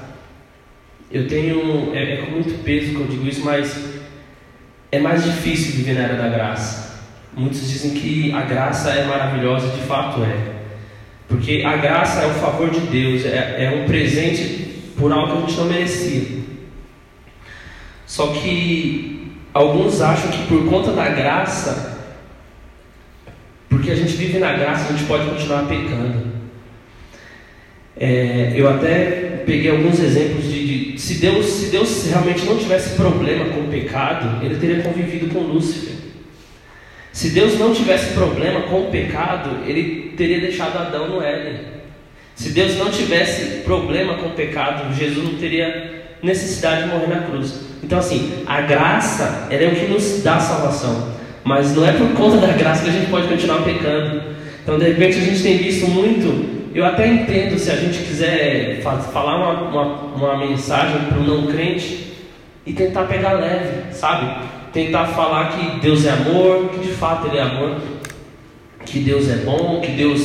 eu 1.12 1.28
tenho. 1.28 1.94
É, 1.94 2.14
é 2.14 2.18
com 2.18 2.32
muito 2.32 2.64
peso 2.64 2.92
que 2.92 3.00
eu 3.00 3.08
digo 3.08 3.28
isso, 3.28 3.44
mas 3.44 3.78
é 4.92 5.00
mais 5.00 5.24
difícil 5.24 5.74
viver 5.74 5.94
na 5.94 6.02
era 6.02 6.16
da 6.16 6.30
graça. 6.30 6.88
Muitos 7.36 7.70
dizem 7.70 7.92
que 7.92 8.32
a 8.34 8.42
graça 8.42 8.90
é 8.90 9.06
maravilhosa, 9.06 9.68
de 9.70 9.82
fato 9.86 10.24
é. 10.24 10.56
Porque 11.28 11.62
a 11.66 11.76
graça 11.76 12.22
é 12.22 12.28
o 12.28 12.34
favor 12.36 12.70
de 12.70 12.80
Deus, 12.80 13.26
é, 13.26 13.66
é 13.66 13.82
um 13.82 13.86
presente 13.86 14.94
por 14.98 15.12
algo 15.12 15.28
que 15.28 15.38
a 15.38 15.48
gente 15.48 15.60
não 15.60 15.66
merecia. 15.66 16.38
Só 18.06 18.28
que 18.28 19.34
alguns 19.54 20.02
acham 20.02 20.32
que 20.32 20.48
por 20.48 20.66
conta 20.68 20.94
da 20.94 21.10
graça, 21.10 21.97
porque 23.88 23.92
a 23.92 24.04
gente 24.04 24.18
vive 24.18 24.38
na 24.38 24.52
graça, 24.52 24.90
a 24.90 24.92
gente 24.92 25.08
pode 25.08 25.30
continuar 25.30 25.66
pecando. 25.66 26.28
É, 27.98 28.52
eu 28.54 28.70
até 28.70 29.44
peguei 29.46 29.72
alguns 29.72 29.98
exemplos 30.02 30.44
de, 30.44 30.92
de, 30.92 31.00
se 31.00 31.16
Deus 31.16 31.46
se 31.46 31.68
Deus 31.68 32.06
realmente 32.10 32.44
não 32.44 32.58
tivesse 32.58 32.96
problema 32.96 33.46
com 33.46 33.62
o 33.62 33.68
pecado, 33.70 34.46
ele 34.46 34.56
teria 34.56 34.84
convivido 34.84 35.34
com 35.34 35.40
Lúcifer. 35.40 35.96
Se 37.14 37.30
Deus 37.30 37.58
não 37.58 37.74
tivesse 37.74 38.14
problema 38.14 38.64
com 38.64 38.82
o 38.82 38.92
pecado, 38.92 39.66
ele 39.66 40.14
teria 40.18 40.42
deixado 40.42 40.78
Adão 40.78 41.08
no 41.08 41.22
Éden. 41.22 41.58
Se 42.36 42.50
Deus 42.50 42.76
não 42.76 42.92
tivesse 42.92 43.62
problema 43.62 44.16
com 44.16 44.28
o 44.28 44.32
pecado, 44.32 44.94
Jesus 44.94 45.24
não 45.24 45.40
teria 45.40 46.18
necessidade 46.22 46.84
de 46.84 46.90
morrer 46.90 47.08
na 47.08 47.22
cruz. 47.22 47.62
Então 47.82 48.00
assim, 48.00 48.44
a 48.46 48.60
graça 48.60 49.48
é 49.50 49.66
o 49.66 49.76
que 49.76 49.86
nos 49.86 50.22
dá 50.22 50.42
salvação, 50.42 51.16
mas 51.48 51.76
não 51.76 51.86
é 51.86 51.94
por 51.94 52.10
conta 52.10 52.38
da 52.38 52.54
graça 52.54 52.84
que 52.84 52.90
a 52.90 52.94
gente 52.94 53.10
pode 53.10 53.28
continuar 53.28 53.64
pecando. 53.64 54.22
Então 54.62 54.78
de 54.78 54.86
repente 54.86 55.18
a 55.18 55.22
gente 55.22 55.42
tem 55.42 55.58
visto 55.58 55.88
muito 55.88 56.58
eu 56.78 56.86
até 56.86 57.08
entendo 57.08 57.58
se 57.58 57.72
a 57.72 57.76
gente 57.76 57.98
quiser 58.04 58.82
falar 59.12 59.36
uma, 59.36 59.62
uma, 59.64 59.84
uma 60.14 60.38
mensagem 60.38 61.06
para 61.06 61.18
o 61.18 61.24
não 61.24 61.48
crente 61.48 62.14
e 62.68 62.72
tentar 62.72 63.06
pegar 63.06 63.34
leve, 63.34 63.96
sabe? 63.96 64.46
Tentar 64.72 65.08
falar 65.08 65.54
que 65.54 65.80
Deus 65.80 66.06
é 66.06 66.12
amor, 66.12 66.70
que 66.70 66.80
de 66.82 66.94
fato 66.94 67.28
Ele 67.28 67.38
é 67.38 67.42
amor, 67.42 67.78
que 68.86 69.00
Deus 69.00 69.28
é 69.28 69.38
bom, 69.38 69.82
que 69.82 69.94
Deus, 69.94 70.22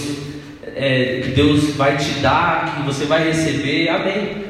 é, 0.76 1.22
que 1.24 1.30
Deus 1.30 1.74
vai 1.74 1.96
te 1.96 2.20
dar, 2.20 2.76
que 2.76 2.82
você 2.82 3.06
vai 3.06 3.24
receber, 3.24 3.88
amém. 3.88 4.44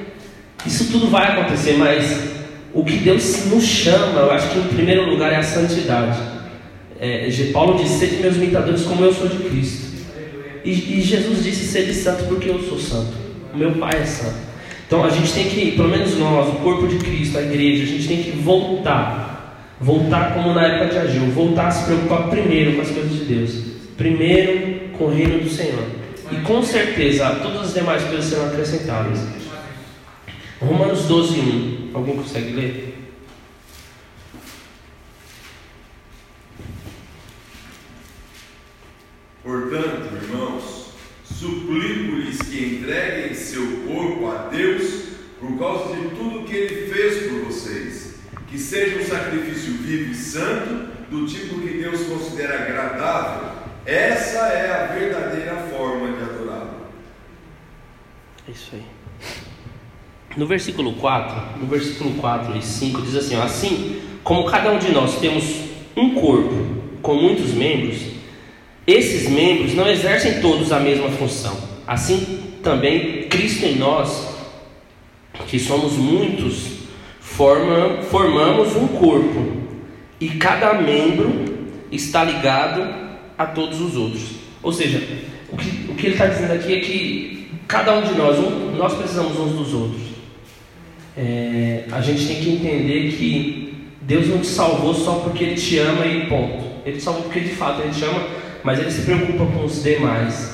Isso 0.66 0.90
tudo 0.90 1.08
vai 1.08 1.38
acontecer, 1.38 1.76
mas 1.78 2.32
o 2.74 2.84
que 2.84 2.96
Deus 2.96 3.46
nos 3.46 3.62
chama, 3.62 4.22
eu 4.22 4.32
acho 4.32 4.48
que 4.48 4.58
em 4.58 4.74
primeiro 4.74 5.08
lugar 5.08 5.32
é 5.32 5.36
a 5.36 5.42
santidade. 5.44 6.31
É, 7.04 7.28
Paulo 7.52 7.82
diz: 7.82 7.90
Sede 7.90 8.22
meus 8.22 8.36
imitadores, 8.36 8.82
como 8.82 9.04
eu 9.04 9.12
sou 9.12 9.26
de 9.26 9.38
Cristo. 9.38 9.90
E, 10.64 10.70
e 10.70 11.02
Jesus 11.02 11.42
disse: 11.42 11.66
Sede 11.66 11.92
santo 11.92 12.26
porque 12.28 12.48
eu 12.48 12.60
sou 12.62 12.78
santo. 12.78 13.12
O 13.52 13.58
meu 13.58 13.72
Pai 13.72 14.00
é 14.00 14.04
santo. 14.04 14.36
Então 14.86 15.04
a 15.04 15.10
gente 15.10 15.32
tem 15.32 15.48
que, 15.48 15.72
pelo 15.72 15.88
menos 15.88 16.16
nós, 16.16 16.48
o 16.48 16.58
corpo 16.58 16.86
de 16.86 16.98
Cristo, 16.98 17.38
a 17.38 17.42
igreja, 17.42 17.82
a 17.82 17.86
gente 17.86 18.06
tem 18.06 18.22
que 18.22 18.30
voltar. 18.30 19.74
Voltar 19.80 20.32
como 20.32 20.54
na 20.54 20.64
época 20.64 20.90
de 20.90 20.98
Agil. 20.98 21.26
Voltar 21.32 21.66
a 21.66 21.70
se 21.72 21.86
preocupar 21.86 22.28
primeiro 22.30 22.76
com 22.76 22.82
as 22.82 22.90
coisas 22.90 23.18
de 23.18 23.24
Deus. 23.24 23.64
Primeiro 23.96 24.90
com 24.96 25.06
o 25.06 25.12
reino 25.12 25.40
do 25.40 25.50
Senhor. 25.50 25.84
E 26.30 26.36
com 26.42 26.62
certeza 26.62 27.30
todas 27.42 27.62
as 27.62 27.74
demais 27.74 28.04
coisas 28.04 28.26
serão 28.26 28.46
acrescentadas. 28.46 29.18
Romanos 30.60 31.06
12, 31.06 31.40
1. 31.40 31.90
Alguém 31.94 32.16
consegue 32.16 32.52
ler? 32.52 32.92
Portanto, 39.42 40.14
irmãos, 40.22 40.92
suplico-lhes 41.24 42.38
que 42.42 42.76
entreguem 42.76 43.34
seu 43.52 43.66
corpo 43.86 44.30
a 44.30 44.48
Deus 44.48 45.02
por 45.38 45.58
causa 45.58 45.94
de 45.94 46.08
tudo 46.16 46.44
que 46.44 46.56
ele 46.56 46.90
fez 46.90 47.30
por 47.30 47.40
vocês, 47.44 48.14
que 48.48 48.58
seja 48.58 48.98
um 48.98 49.04
sacrifício 49.04 49.74
vivo 49.74 50.10
e 50.10 50.14
santo, 50.14 50.92
do 51.10 51.26
tipo 51.26 51.60
que 51.60 51.68
Deus 51.68 52.04
considera 52.04 52.62
agradável. 52.62 53.52
Essa 53.84 54.38
é 54.38 54.70
a 54.72 54.86
verdadeira 54.94 55.56
forma 55.70 56.16
de 56.16 56.22
adorá-lo. 56.22 56.86
É 58.48 58.52
isso 58.52 58.70
aí. 58.72 58.84
No 60.34 60.46
versículo 60.46 60.94
4, 60.94 61.58
no 61.60 61.66
versículo 61.66 62.14
4 62.14 62.56
e 62.56 62.62
5 62.62 63.02
diz 63.02 63.16
assim: 63.16 63.36
Assim 63.36 64.02
como 64.24 64.46
cada 64.46 64.72
um 64.72 64.78
de 64.78 64.90
nós 64.90 65.18
temos 65.18 65.44
um 65.94 66.14
corpo 66.14 66.54
com 67.02 67.16
muitos 67.16 67.52
membros, 67.52 67.98
esses 68.86 69.28
membros 69.28 69.74
não 69.74 69.86
exercem 69.86 70.40
todos 70.40 70.72
a 70.72 70.80
mesma 70.80 71.10
função. 71.10 71.54
Assim 71.86 72.42
também 72.62 73.21
Cristo 73.32 73.64
em 73.64 73.76
nós, 73.76 74.28
que 75.46 75.58
somos 75.58 75.94
muitos, 75.94 76.66
forma, 77.18 78.02
formamos 78.02 78.76
um 78.76 78.86
corpo 78.86 79.56
e 80.20 80.28
cada 80.28 80.74
membro 80.74 81.32
está 81.90 82.22
ligado 82.24 82.86
a 83.38 83.46
todos 83.46 83.80
os 83.80 83.96
outros. 83.96 84.22
Ou 84.62 84.70
seja, 84.70 85.02
o 85.50 85.56
que, 85.56 85.90
o 85.90 85.94
que 85.94 86.06
ele 86.08 86.14
está 86.14 86.26
dizendo 86.26 86.52
aqui 86.52 86.74
é 86.74 86.80
que 86.80 87.48
cada 87.66 87.94
um 87.94 88.02
de 88.02 88.12
nós, 88.14 88.38
um, 88.38 88.76
nós 88.76 88.92
precisamos 88.92 89.38
uns 89.40 89.52
dos 89.52 89.72
outros. 89.72 90.02
É, 91.16 91.84
a 91.90 92.02
gente 92.02 92.26
tem 92.26 92.36
que 92.36 92.50
entender 92.50 93.12
que 93.12 93.74
Deus 94.02 94.28
não 94.28 94.40
te 94.40 94.46
salvou 94.46 94.92
só 94.92 95.14
porque 95.20 95.42
Ele 95.42 95.54
te 95.54 95.78
ama 95.78 96.04
e 96.04 96.26
ponto. 96.26 96.64
Ele 96.84 96.98
te 96.98 97.02
salvou 97.02 97.22
porque 97.22 97.40
de 97.40 97.54
fato 97.54 97.80
Ele 97.80 97.92
te 97.92 98.04
ama 98.04 98.42
mas 98.64 98.78
ele 98.78 98.90
se 98.90 99.02
preocupa 99.02 99.46
com 99.46 99.64
os 99.64 99.82
demais. 99.82 100.51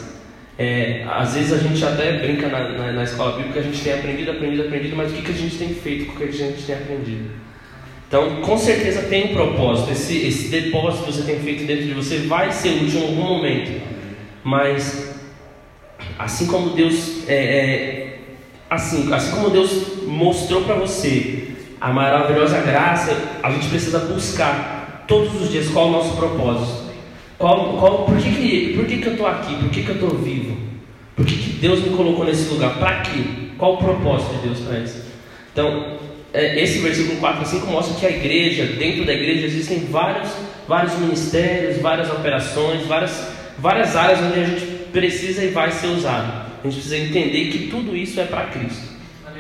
É, 0.59 1.05
às 1.09 1.35
vezes 1.35 1.53
a 1.53 1.59
gente 1.59 1.85
até 1.85 2.15
brinca 2.15 2.49
na, 2.49 2.71
na, 2.71 2.93
na, 2.93 3.05
escola 3.05 3.37
bíblica, 3.37 3.61
a 3.61 3.62
gente 3.62 3.81
tem 3.81 3.93
aprendido, 3.93 4.33
aprendido, 4.33 4.62
aprendido, 4.65 4.97
mas 4.97 5.12
o 5.12 5.15
que, 5.15 5.23
que 5.23 5.31
a 5.31 5.35
gente 5.35 5.57
tem 5.57 5.73
feito 5.73 6.07
com 6.07 6.15
o 6.15 6.17
que 6.17 6.25
a 6.25 6.33
gente 6.33 6.62
tem 6.65 6.75
aprendido? 6.75 7.31
Então, 8.09 8.41
com 8.41 8.59
certeza 8.59 9.03
tem 9.03 9.27
um 9.27 9.35
propósito. 9.35 9.93
Esse, 9.93 10.27
esse 10.27 10.49
depósito 10.49 11.05
que 11.05 11.12
você 11.12 11.23
tem 11.23 11.38
feito 11.38 11.65
dentro 11.65 11.85
de 11.85 11.93
você 11.93 12.19
vai 12.19 12.50
ser 12.50 12.71
útil 12.83 13.00
em 13.00 13.03
algum 13.03 13.23
momento. 13.23 13.81
Mas, 14.43 15.15
assim 16.19 16.47
como 16.47 16.71
Deus, 16.71 17.29
é, 17.29 17.35
é, 17.35 18.19
assim, 18.69 19.12
assim 19.12 19.31
como 19.37 19.50
Deus 19.50 20.05
mostrou 20.07 20.62
para 20.65 20.75
você 20.75 21.49
a 21.81 21.93
maravilhosa 21.93 22.61
graça, 22.62 23.17
a 23.43 23.50
gente 23.50 23.69
precisa 23.69 24.00
buscar 24.00 25.05
todos 25.07 25.41
os 25.41 25.50
dias 25.50 25.69
qual 25.69 25.87
é 25.87 25.88
o 25.91 25.93
nosso 25.93 26.17
propósito. 26.17 26.88
Qual, 27.38 27.78
qual, 27.78 28.04
por 28.04 28.16
que, 28.18 28.30
que, 28.30 28.75
por 28.76 28.85
que, 28.85 28.99
que 28.99 29.07
eu 29.07 29.12
estou 29.12 29.26
aqui? 29.26 29.54
Por 29.54 29.71
que, 29.71 29.83
que 29.85 29.88
eu 29.88 29.95
estou 29.95 30.11
vivo? 30.18 30.57
Por 31.14 31.25
que, 31.25 31.37
que 31.37 31.50
Deus 31.61 31.80
me 31.80 31.90
colocou 31.97 32.25
nesse 32.25 32.52
lugar? 32.52 32.78
Para 32.78 33.00
quê? 33.02 33.23
Qual 33.57 33.75
o 33.75 33.76
propósito 33.76 34.35
de 34.35 34.49
Deus 34.49 34.59
para 34.61 34.80
isso? 34.80 35.04
Então, 35.52 35.99
é, 36.33 36.62
esse 36.62 36.80
versículo 36.80 37.18
4 37.18 37.42
e 37.42 37.47
5 37.47 37.66
mostra 37.68 37.97
que 37.99 38.07
a 38.07 38.11
igreja, 38.11 38.66
dentro 38.66 39.04
da 39.04 39.12
igreja, 39.12 39.47
existem 39.47 39.87
vários, 39.87 40.30
vários 40.66 40.99
ministérios, 40.99 41.80
várias 41.80 42.11
operações, 42.11 42.87
várias, 42.87 43.33
várias 43.59 43.95
áreas 43.95 44.21
onde 44.21 44.40
a 44.40 44.45
gente 44.45 44.66
precisa 44.92 45.45
e 45.45 45.49
vai 45.49 45.71
ser 45.71 45.87
usado. 45.88 46.49
A 46.62 46.68
gente 46.68 46.75
precisa 46.75 46.99
entender 46.99 47.50
que 47.50 47.68
tudo 47.68 47.97
isso 47.97 48.21
é 48.21 48.25
para 48.25 48.47
Cristo. 48.47 48.88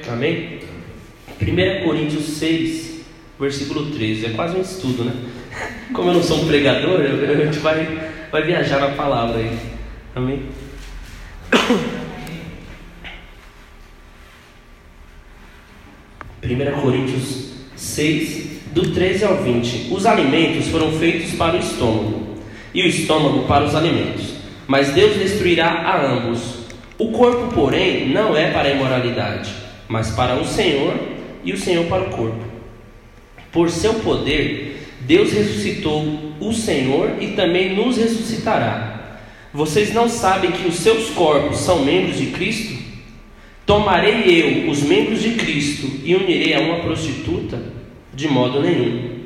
Amém? 0.08 0.60
1 1.42 1.84
Coríntios 1.84 2.24
6, 2.24 3.00
versículo 3.38 3.90
13. 3.90 4.26
É 4.26 4.30
quase 4.30 4.56
um 4.56 4.60
estudo, 4.60 5.04
né? 5.04 5.12
Como 5.92 6.10
eu 6.10 6.14
não 6.14 6.22
sou 6.22 6.42
um 6.42 6.46
pregador, 6.46 7.00
a 7.00 7.44
gente 7.44 7.58
vai, 7.58 8.10
vai 8.30 8.42
viajar 8.42 8.80
na 8.80 8.88
palavra 8.88 9.38
aí. 9.38 9.58
Amém? 10.14 10.42
1 16.42 16.80
Coríntios 16.80 17.52
6, 17.76 18.60
do 18.72 18.92
13 18.92 19.24
ao 19.24 19.36
20. 19.38 19.88
Os 19.90 20.06
alimentos 20.06 20.68
foram 20.68 20.92
feitos 20.92 21.32
para 21.32 21.56
o 21.56 21.58
estômago, 21.58 22.38
e 22.72 22.82
o 22.82 22.86
estômago 22.86 23.44
para 23.46 23.64
os 23.64 23.74
alimentos. 23.74 24.34
Mas 24.66 24.92
Deus 24.92 25.16
destruirá 25.16 25.66
a 25.66 26.06
ambos. 26.06 26.58
O 26.98 27.12
corpo, 27.12 27.54
porém, 27.54 28.08
não 28.08 28.36
é 28.36 28.50
para 28.50 28.68
a 28.68 28.72
imoralidade, 28.72 29.52
mas 29.88 30.10
para 30.10 30.36
o 30.36 30.44
Senhor, 30.44 30.94
e 31.44 31.52
o 31.52 31.58
Senhor 31.58 31.86
para 31.86 32.02
o 32.02 32.10
corpo. 32.10 32.44
Por 33.52 33.70
seu 33.70 33.94
poder, 33.94 34.87
Deus 35.00 35.32
ressuscitou 35.32 36.04
o 36.40 36.52
Senhor 36.52 37.16
e 37.20 37.28
também 37.28 37.74
nos 37.74 37.96
ressuscitará. 37.96 39.20
Vocês 39.52 39.92
não 39.94 40.08
sabem 40.08 40.50
que 40.52 40.68
os 40.68 40.76
seus 40.76 41.10
corpos 41.10 41.58
são 41.58 41.84
membros 41.84 42.18
de 42.18 42.26
Cristo? 42.26 42.76
Tomarei 43.64 44.24
eu 44.26 44.70
os 44.70 44.82
membros 44.82 45.22
de 45.22 45.30
Cristo 45.32 45.90
e 46.04 46.14
unirei 46.14 46.54
a 46.54 46.60
uma 46.60 46.80
prostituta? 46.80 47.60
De 48.14 48.28
modo 48.28 48.60
nenhum. 48.60 49.18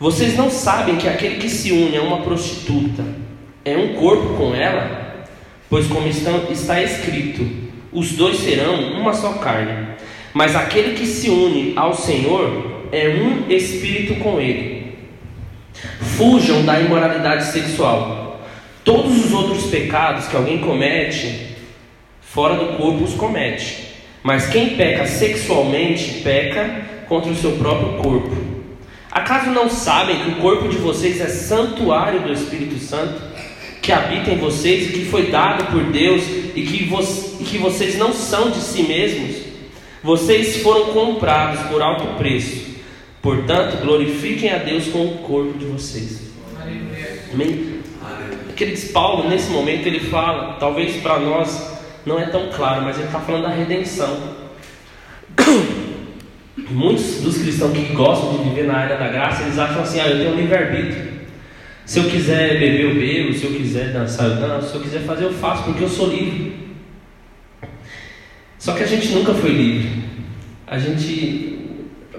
Vocês 0.00 0.36
não 0.36 0.50
sabem 0.50 0.96
que 0.96 1.08
aquele 1.08 1.36
que 1.36 1.48
se 1.48 1.72
une 1.72 1.96
a 1.96 2.02
uma 2.02 2.18
prostituta 2.18 3.04
é 3.64 3.76
um 3.76 3.94
corpo 3.94 4.34
com 4.36 4.54
ela? 4.54 5.26
Pois, 5.68 5.86
como 5.86 6.06
está 6.08 6.82
escrito, 6.82 7.46
os 7.92 8.12
dois 8.12 8.38
serão 8.38 8.92
uma 8.92 9.12
só 9.12 9.34
carne. 9.34 9.88
Mas 10.32 10.54
aquele 10.54 10.94
que 10.94 11.06
se 11.06 11.28
une 11.28 11.72
ao 11.76 11.94
Senhor 11.94 12.84
é 12.92 13.08
um 13.08 13.50
espírito 13.50 14.16
com 14.16 14.40
ele. 14.40 14.77
Fujam 16.16 16.64
da 16.64 16.80
imoralidade 16.80 17.52
sexual. 17.52 18.40
Todos 18.84 19.24
os 19.24 19.32
outros 19.32 19.66
pecados 19.66 20.26
que 20.26 20.36
alguém 20.36 20.58
comete 20.58 21.56
fora 22.20 22.54
do 22.54 22.76
corpo 22.76 23.04
os 23.04 23.14
comete. 23.14 23.88
Mas 24.22 24.48
quem 24.48 24.76
peca 24.76 25.06
sexualmente, 25.06 26.20
peca 26.22 26.86
contra 27.08 27.30
o 27.30 27.36
seu 27.36 27.52
próprio 27.52 28.02
corpo. 28.02 28.36
Acaso 29.10 29.50
não 29.50 29.70
sabem 29.70 30.20
que 30.20 30.30
o 30.30 30.36
corpo 30.36 30.68
de 30.68 30.76
vocês 30.76 31.20
é 31.20 31.28
santuário 31.28 32.20
do 32.20 32.32
Espírito 32.32 32.78
Santo, 32.78 33.20
que 33.80 33.90
habita 33.90 34.30
em 34.30 34.38
vocês 34.38 34.88
e 34.88 34.92
que 34.92 35.04
foi 35.06 35.30
dado 35.30 35.72
por 35.72 35.82
Deus 35.84 36.22
e 36.54 36.62
que, 36.62 36.84
vo 36.84 37.00
e 37.40 37.44
que 37.44 37.58
vocês 37.58 37.96
não 37.96 38.12
são 38.12 38.50
de 38.50 38.58
si 38.58 38.82
mesmos? 38.82 39.36
Vocês 40.02 40.62
foram 40.62 40.92
comprados 40.92 41.60
por 41.68 41.80
alto 41.80 42.18
preço. 42.18 42.67
Portanto, 43.20 43.80
glorifiquem 43.82 44.52
a 44.52 44.58
Deus 44.58 44.88
com 44.88 45.04
o 45.04 45.18
corpo 45.18 45.58
de 45.58 45.66
vocês. 45.66 46.32
Amém? 47.32 47.78
Queridos, 48.56 48.84
Paulo, 48.84 49.28
nesse 49.28 49.50
momento, 49.50 49.86
ele 49.86 50.00
fala, 50.00 50.54
talvez 50.54 50.96
para 50.96 51.20
nós 51.20 51.78
não 52.04 52.18
é 52.18 52.26
tão 52.26 52.48
claro, 52.48 52.82
mas 52.82 52.96
ele 52.96 53.06
está 53.06 53.20
falando 53.20 53.42
da 53.42 53.50
redenção. 53.50 54.34
Muitos 56.70 57.20
dos 57.20 57.38
cristãos 57.38 57.72
que 57.72 57.92
gostam 57.92 58.36
de 58.36 58.48
viver 58.48 58.64
na 58.64 58.78
área 58.78 58.96
da 58.96 59.08
graça, 59.08 59.42
eles 59.42 59.58
acham 59.58 59.82
assim: 59.82 60.00
ah, 60.00 60.08
eu 60.08 60.18
tenho 60.18 60.34
livre-arbítrio. 60.34 61.08
Se 61.86 62.00
eu 62.00 62.04
quiser 62.04 62.58
beber, 62.58 62.80
eu 62.80 62.94
bebo. 62.94 63.32
Se 63.32 63.44
eu 63.44 63.52
quiser 63.52 63.92
dançar, 63.92 64.28
eu 64.28 64.36
danço. 64.36 64.70
Se 64.70 64.74
eu 64.74 64.80
quiser 64.82 65.00
fazer, 65.00 65.24
eu 65.24 65.32
faço, 65.32 65.64
porque 65.64 65.84
eu 65.84 65.88
sou 65.88 66.08
livre. 66.08 66.54
Só 68.58 68.74
que 68.74 68.82
a 68.82 68.86
gente 68.86 69.08
nunca 69.12 69.32
foi 69.32 69.50
livre. 69.50 70.04
A 70.66 70.78
gente. 70.78 71.57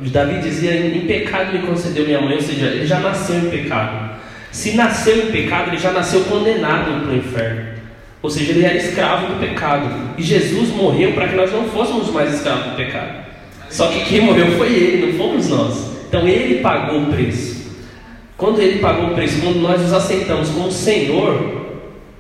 Davi 0.08 0.40
dizia: 0.40 0.76
em 0.76 1.02
pecado 1.02 1.52
me 1.52 1.66
concedeu 1.66 2.06
minha 2.06 2.22
mãe, 2.22 2.36
ou 2.36 2.42
seja, 2.42 2.68
ele 2.68 2.86
já 2.86 3.00
nasceu 3.00 3.38
em 3.38 3.50
pecado. 3.50 4.18
Se 4.52 4.74
nasceu 4.74 5.28
em 5.28 5.32
pecado, 5.32 5.70
ele 5.70 5.78
já 5.78 5.92
nasceu 5.92 6.22
condenado 6.26 7.04
para 7.04 7.12
o 7.12 7.18
inferno. 7.18 7.80
Ou 8.22 8.30
seja, 8.30 8.52
ele 8.52 8.66
era 8.66 8.78
escravo 8.78 9.28
do 9.28 9.40
pecado. 9.40 9.90
E 10.18 10.24
Jesus 10.24 10.70
morreu 10.70 11.14
para 11.14 11.28
que 11.28 11.36
nós 11.36 11.52
não 11.52 11.66
fôssemos 11.70 12.10
mais 12.12 12.34
escravos 12.34 12.72
do 12.72 12.76
pecado. 12.76 13.26
Só 13.70 13.88
que 13.88 14.06
quem 14.06 14.22
morreu 14.22 14.58
foi 14.58 14.68
ele, 14.68 15.06
não 15.06 15.18
fomos 15.18 15.48
nós. 15.48 15.90
Então 16.08 16.28
ele 16.28 16.62
pagou 16.62 17.04
o 17.04 17.06
preço. 17.08 17.60
Quando 18.36 18.62
ele 18.62 18.80
pagou 18.80 19.12
o 19.12 19.16
preço, 19.16 19.42
quando 19.42 19.60
nós 19.60 19.82
nos 19.82 19.94
aceitamos 19.94 20.50
como 20.50 20.72
Senhor, 20.72 21.68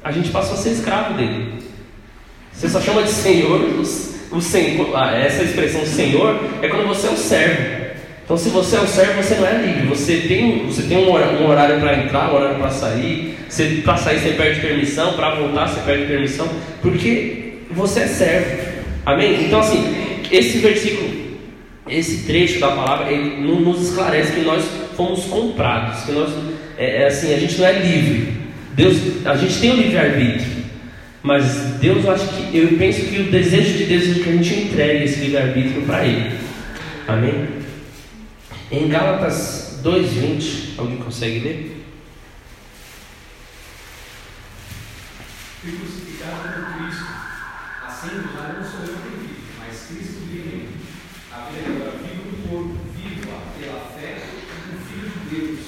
a 0.03 0.11
gente 0.11 0.29
passou 0.29 0.53
a 0.53 0.57
ser 0.57 0.71
escravo 0.71 1.15
dele. 1.15 1.53
Você 2.53 2.69
só 2.69 2.79
chama 2.81 3.03
de 3.03 3.11
Senhor, 3.11 3.61
o 4.31 4.41
Senhor 4.41 4.95
ah, 4.95 5.15
essa 5.17 5.43
expressão 5.43 5.85
Senhor 5.85 6.39
é 6.61 6.67
quando 6.67 6.87
você 6.87 7.07
é 7.07 7.11
um 7.11 7.17
servo. 7.17 7.79
Então, 8.29 8.37
se 8.37 8.49
você 8.49 8.75
é 8.75 8.81
um 8.81 8.87
servo, 8.87 9.23
você 9.23 9.33
não 9.35 9.47
é 9.47 9.57
livre. 9.57 9.87
Você 9.87 10.17
tem, 10.17 10.67
você 10.67 10.83
tem 10.83 10.97
um 10.99 11.11
horário 11.11 11.79
para 11.79 11.97
entrar, 11.97 12.31
um 12.31 12.35
horário 12.35 12.59
para 12.59 12.69
sair. 12.69 13.35
Para 13.83 13.97
sair, 13.97 14.19
você 14.19 14.29
perde 14.33 14.59
permissão. 14.59 15.13
Para 15.13 15.33
voltar, 15.33 15.67
você 15.67 15.79
perde 15.81 16.05
permissão. 16.05 16.47
Porque 16.79 17.53
você 17.71 18.01
é 18.01 18.07
servo. 18.07 18.69
Amém? 19.03 19.45
Então, 19.45 19.61
assim, 19.61 19.83
esse 20.31 20.59
versículo, 20.59 21.09
esse 21.87 22.27
trecho 22.27 22.59
da 22.59 22.67
palavra, 22.67 23.11
ele 23.11 23.41
nos 23.41 23.89
esclarece 23.89 24.33
que 24.33 24.41
nós 24.41 24.63
fomos 24.95 25.25
comprados. 25.25 26.03
Que 26.03 26.11
nós, 26.11 26.31
é, 26.77 27.01
é 27.01 27.07
assim, 27.07 27.33
a 27.33 27.39
gente 27.39 27.57
não 27.57 27.65
é 27.65 27.79
livre. 27.79 28.33
Deus, 28.73 28.97
a 29.25 29.35
gente 29.37 29.59
tem 29.59 29.71
o 29.71 29.75
livre-arbítrio. 29.75 30.58
Mas 31.21 31.45
Deus, 31.81 32.05
eu 32.05 32.11
acho 32.11 32.27
que, 32.29 32.57
eu 32.57 32.77
penso 32.77 33.05
que 33.07 33.19
o 33.19 33.31
desejo 33.31 33.77
de 33.77 33.85
Deus 33.85 34.03
é 34.03 34.23
que 34.23 34.29
a 34.29 34.31
gente 34.31 34.53
entregue 34.53 35.03
esse 35.03 35.19
livre-arbítrio 35.19 35.81
para 35.85 36.05
Ele. 36.05 36.39
Amém? 37.07 37.59
Em 38.71 38.87
Gálatas 38.87 39.81
2,20, 39.83 40.77
alguém 40.79 40.97
consegue 40.97 41.39
ler? 41.39 41.85
Fui 45.61 45.71
crucificado 45.73 46.53
com 46.53 46.85
Cristo. 46.85 47.05
Assim 47.85 48.07
já 48.07 48.53
não 48.53 48.63
sou 48.63 48.79
eu 48.81 49.01
quem 49.01 49.19
vive, 49.19 49.41
mas 49.59 49.87
Cristo 49.87 50.21
vive 50.25 50.47
em 50.47 50.57
mim. 50.57 50.67
A 51.33 51.49
vida 51.49 51.69
agora 51.75 51.97
vivo 51.97 52.31
no 52.31 52.47
corpo, 52.47 52.77
vivo 52.95 53.27
pela 53.59 53.79
fé 53.99 54.21
no 54.71 54.79
Filho 54.79 55.11
de 55.11 55.35
Deus, 55.35 55.59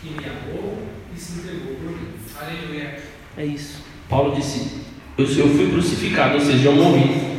que 0.00 0.10
me 0.10 0.24
amou 0.24 0.86
e 1.12 1.18
se 1.18 1.40
entregou 1.40 1.74
por 1.74 1.90
mim. 1.90 2.12
Aleluia. 2.40 3.02
É 3.36 3.44
isso. 3.44 3.82
Paulo 4.08 4.36
disse: 4.36 4.83
eu, 5.16 5.24
eu 5.24 5.48
fui 5.48 5.70
crucificado, 5.70 6.34
ou 6.34 6.40
seja, 6.40 6.68
eu 6.68 6.72
morri. 6.72 7.34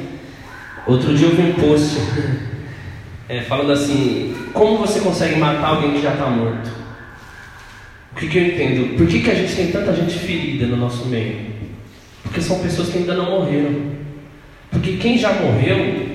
Outro 0.87 1.15
dia 1.15 1.27
eu 1.27 1.35
vi 1.35 1.41
um 1.41 1.53
post 1.53 1.97
é, 3.27 3.41
falando 3.41 3.71
assim: 3.71 4.35
como 4.53 4.77
você 4.77 4.99
consegue 4.99 5.35
matar 5.37 5.69
alguém 5.69 5.93
que 5.93 6.01
já 6.01 6.13
está 6.13 6.27
morto? 6.27 6.69
O 8.11 8.15
que, 8.17 8.27
que, 8.27 8.37
eu 8.37 8.45
entendo? 8.45 8.97
Por 8.97 9.07
que, 9.07 9.19
que 9.19 9.29
a 9.29 9.35
gente 9.35 9.55
tem 9.55 9.71
tanta 9.71 9.93
gente 9.93 10.17
ferida 10.17 10.67
no 10.67 10.77
nosso 10.77 11.05
meio? 11.07 11.53
Porque 12.23 12.39
são 12.39 12.59
pessoas 12.59 12.89
que 12.89 12.99
ainda 12.99 13.13
não 13.13 13.29
morreram. 13.29 13.73
Porque 14.71 14.97
quem 14.97 15.17
já 15.17 15.33
morreu, 15.33 16.05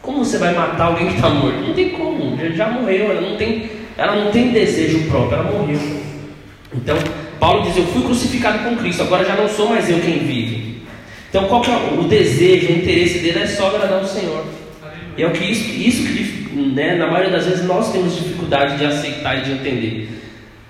como 0.00 0.24
você 0.24 0.38
vai 0.38 0.54
matar 0.54 0.86
alguém 0.86 1.08
que 1.08 1.16
está 1.16 1.28
morto? 1.28 1.60
Não 1.60 1.74
tem 1.74 1.90
como, 1.90 2.36
já, 2.38 2.48
já 2.50 2.68
morreu, 2.70 3.10
ela 3.10 3.20
não, 3.20 3.36
tem, 3.36 3.70
ela 3.98 4.16
não 4.16 4.30
tem 4.30 4.52
desejo 4.52 5.08
próprio, 5.08 5.38
ela 5.38 5.50
morreu. 5.52 5.80
Então, 6.74 6.96
Paulo 7.42 7.62
diz: 7.64 7.76
Eu 7.76 7.86
fui 7.86 8.02
crucificado 8.02 8.60
com 8.60 8.76
Cristo, 8.76 9.02
agora 9.02 9.24
já 9.24 9.34
não 9.34 9.48
sou 9.48 9.68
mais 9.68 9.90
eu 9.90 9.98
quem 9.98 10.20
vive. 10.20 10.76
Então, 11.28 11.46
qual 11.48 11.60
que 11.60 11.72
é 11.72 11.74
o 11.98 12.04
desejo, 12.04 12.68
o 12.68 12.76
interesse 12.76 13.18
dele 13.18 13.40
é 13.40 13.46
só 13.48 13.66
agradar 13.66 14.00
o 14.00 14.06
Senhor. 14.06 14.44
E 15.16 15.22
é 15.24 15.26
o 15.26 15.32
que 15.32 15.44
isso, 15.44 15.68
isso 15.76 16.04
que, 16.04 16.56
né, 16.56 16.94
na 16.94 17.08
maioria 17.08 17.32
das 17.32 17.46
vezes, 17.46 17.64
nós 17.64 17.90
temos 17.90 18.14
dificuldade 18.14 18.78
de 18.78 18.84
aceitar 18.84 19.38
e 19.38 19.40
de 19.42 19.52
entender. 19.54 20.08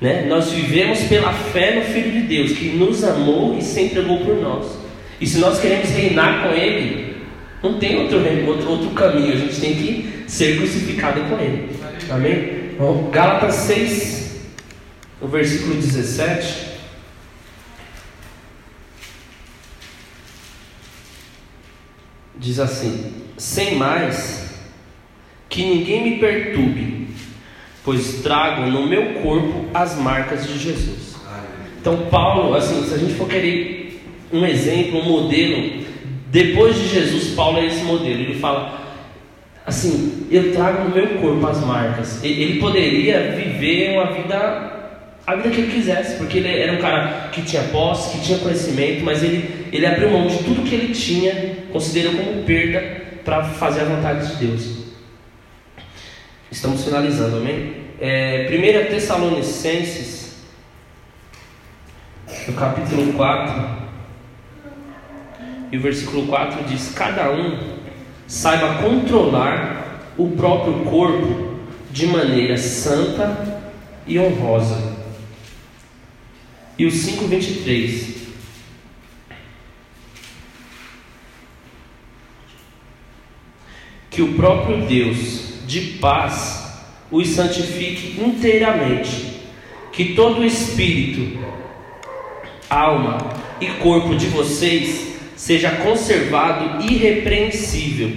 Né? 0.01 0.25
Nós 0.27 0.51
vivemos 0.51 1.01
pela 1.01 1.31
fé 1.31 1.75
no 1.75 1.83
Filho 1.83 2.11
de 2.11 2.21
Deus, 2.23 2.53
que 2.53 2.71
nos 2.71 3.05
amou 3.05 3.59
e 3.59 3.63
se 3.63 3.83
entregou 3.83 4.21
por 4.21 4.37
nós. 4.37 4.79
E 5.21 5.27
se 5.27 5.41
nós 5.41 5.61
queremos 5.61 5.91
reinar 5.91 6.43
com 6.43 6.55
Ele, 6.55 7.17
não 7.63 7.75
tem 7.75 8.01
outro, 8.01 8.19
outro, 8.47 8.71
outro 8.71 8.91
caminho, 8.91 9.35
a 9.35 9.37
gente 9.37 9.61
tem 9.61 9.75
que 9.75 10.25
ser 10.27 10.57
crucificado 10.57 11.21
com 11.23 11.39
Ele. 11.39 11.69
Amém? 12.09 12.73
Bom, 12.79 13.11
Gálatas 13.13 13.57
6, 13.57 14.22
o 15.23 15.29
versículo 15.29 15.75
17. 15.77 16.73
Diz 22.37 22.59
assim: 22.59 23.15
Sem 23.39 23.77
mais, 23.77 24.67
que 25.49 25.65
ninguém 25.65 26.03
me 26.03 26.19
perturbe, 26.19 27.09
pois 27.85 28.21
trago 28.23 28.69
no 28.69 28.87
meu 28.87 29.15
corpo 29.23 29.67
as 29.73 29.97
marcas 29.97 30.47
de 30.47 30.59
Jesus. 30.59 31.17
Então, 31.81 32.07
Paulo, 32.11 32.55
assim, 32.55 32.85
se 32.85 32.95
a 32.95 32.99
gente 32.99 33.15
for 33.15 33.29
querer 33.29 34.05
um 34.33 34.45
exemplo, 34.45 35.01
um 35.01 35.05
modelo, 35.05 35.85
depois 36.31 36.77
de 36.77 36.89
Jesus, 36.89 37.35
Paulo 37.35 37.59
é 37.59 37.67
esse 37.67 37.85
modelo. 37.85 38.21
Ele 38.23 38.41
fala: 38.41 38.81
assim, 39.65 40.27
eu 40.33 40.53
trago 40.53 40.89
no 40.89 40.95
meu 40.95 41.21
corpo 41.21 41.47
as 41.47 41.65
marcas. 41.65 42.25
Ele 42.25 42.59
poderia 42.59 43.37
viver 43.37 43.93
uma 43.93 44.13
vida 44.13 44.82
a 45.27 45.37
vida 45.37 45.51
que 45.51 45.61
ele 45.61 45.73
quisesse, 45.73 46.17
porque 46.17 46.39
ele 46.39 46.49
era 46.49 46.73
um 46.73 46.81
cara 46.81 47.29
que 47.31 47.43
tinha 47.43 47.63
posse, 47.65 48.19
que 48.19 48.25
tinha 48.25 48.39
conhecimento, 48.39 49.05
mas 49.05 49.23
ele, 49.23 49.69
ele 49.73 49.87
abriu 49.87 50.11
mão 50.11 50.27
de 50.27 50.39
tudo 50.39 50.69
que 50.69 50.75
ele 50.75 50.93
tinha, 50.93 51.59
considerou 51.73 52.15
como 52.15 52.43
perda 52.43 53.03
para 53.25 53.45
fazer 53.45 53.83
a 53.83 53.85
vontade 53.85 54.27
de 54.29 54.47
Deus. 54.47 54.83
Estamos 56.51 56.85
finalizando, 56.85 57.37
amém? 57.37 57.83
É, 58.01 58.49
1 58.51 58.91
Tessalonicenses, 58.91 60.43
no 62.49 62.55
capítulo 62.55 63.13
4, 63.13 63.83
e 65.71 65.77
o 65.77 65.81
versículo 65.81 66.27
4 66.27 66.65
diz: 66.65 66.93
Cada 66.95 67.31
um 67.31 67.59
saiba 68.27 68.83
controlar 68.83 70.03
o 70.19 70.31
próprio 70.31 70.81
corpo 70.85 71.59
de 71.93 72.07
maneira 72.07 72.57
santa 72.59 73.63
e 74.07 74.19
honrosa. 74.19 75.02
E 76.83 76.87
o 76.87 76.91
5,23. 76.91 78.17
Que 84.11 84.21
o 84.21 84.33
próprio 84.33 84.85
Deus 84.89 85.65
de 85.65 85.81
paz 86.01 86.83
os 87.09 87.29
santifique 87.29 88.21
inteiramente, 88.21 89.43
que 89.93 90.13
todo 90.15 90.41
o 90.41 90.45
espírito, 90.45 91.39
alma 92.69 93.33
e 93.61 93.67
corpo 93.75 94.17
de 94.17 94.27
vocês 94.27 95.19
seja 95.37 95.71
conservado 95.71 96.85
irrepreensível 96.85 98.11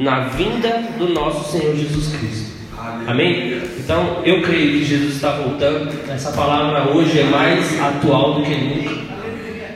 na 0.00 0.30
vinda 0.30 0.96
do 0.98 1.10
nosso 1.10 1.52
Senhor 1.52 1.76
Jesus 1.76 2.16
Cristo. 2.16 2.59
Amém? 3.06 3.60
Então 3.78 4.22
eu 4.24 4.42
creio 4.42 4.78
que 4.78 4.84
Jesus 4.84 5.14
está 5.14 5.32
voltando. 5.32 5.90
Essa 6.08 6.32
palavra 6.32 6.92
hoje 6.92 7.20
é 7.20 7.24
mais 7.24 7.80
atual 7.80 8.34
do 8.34 8.42
que 8.42 8.54
nunca. 8.54 9.00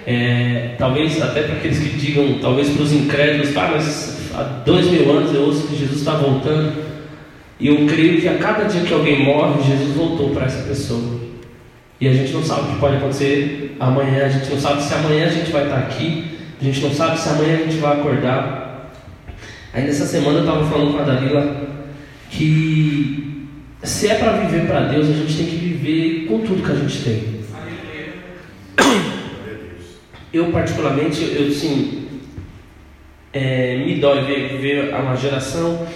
É, 0.07 0.75
talvez 0.79 1.21
até 1.23 1.43
para 1.43 1.57
aqueles 1.57 1.79
que 1.79 1.97
digam, 1.97 2.39
talvez 2.41 2.69
para 2.69 2.83
os 2.83 2.93
incrédulos, 2.93 3.55
tá, 3.55 3.71
mas 3.73 4.31
há 4.35 4.43
dois 4.65 4.87
mil 4.87 5.11
anos 5.11 5.35
eu 5.35 5.43
ouço 5.43 5.67
que 5.67 5.77
Jesus 5.77 5.99
está 5.99 6.13
voltando. 6.13 6.73
E 7.59 7.69
eu 7.69 7.87
creio 7.87 8.21
que 8.21 8.29
a 8.29 8.35
cada 8.35 8.65
dia 8.65 8.83
que 8.83 8.93
alguém 8.93 9.25
morre, 9.25 9.63
Jesus 9.63 9.97
voltou 9.97 10.31
para 10.31 10.47
essa 10.47 10.63
pessoa. 10.63 11.21
E 12.01 12.09
a 12.09 12.13
gente 12.13 12.33
não 12.33 12.43
sabe 12.43 12.63
o 12.63 12.75
que 12.75 12.81
pode 12.81 12.97
acontecer 12.97 13.77
amanhã, 13.81 14.27
a 14.27 14.29
gente 14.29 14.51
não 14.51 14.61
sabe 14.61 14.83
se 14.83 14.93
amanhã 14.93 15.27
a 15.27 15.31
gente 15.31 15.51
vai 15.51 15.65
estar 15.65 15.79
aqui, 15.79 16.39
a 16.61 16.65
gente 16.65 16.81
não 16.81 16.91
sabe 16.93 17.19
se 17.19 17.29
amanhã 17.29 17.55
a 17.55 17.63
gente 17.63 17.77
vai 17.77 17.99
acordar. 17.99 18.91
Aí 19.73 19.85
nessa 19.85 20.05
semana 20.05 20.39
eu 20.39 20.45
estava 20.45 20.65
falando 20.67 20.93
com 20.93 20.99
a 20.99 21.03
Dalila 21.03 21.75
que 22.31 23.49
se 23.83 24.09
é 24.09 24.15
para 24.15 24.33
viver 24.39 24.67
para 24.67 24.89
Deus, 24.89 25.09
a 25.09 25.13
gente 25.13 25.37
tem 25.37 25.47
que 25.47 25.57
viver 25.57 26.27
com 26.27 26.41
tudo 26.41 26.63
que 26.63 26.73
a 26.73 26.75
gente 26.75 27.05
tem. 27.05 27.35
Eu 30.33 30.51
particularmente, 30.51 31.23
eu 31.23 31.53
sim, 31.53 32.09
é, 33.33 33.77
me 33.85 33.97
dói 33.97 34.25
ver, 34.25 34.59
ver 34.59 34.95
uma 34.95 35.15
geração, 35.15 35.87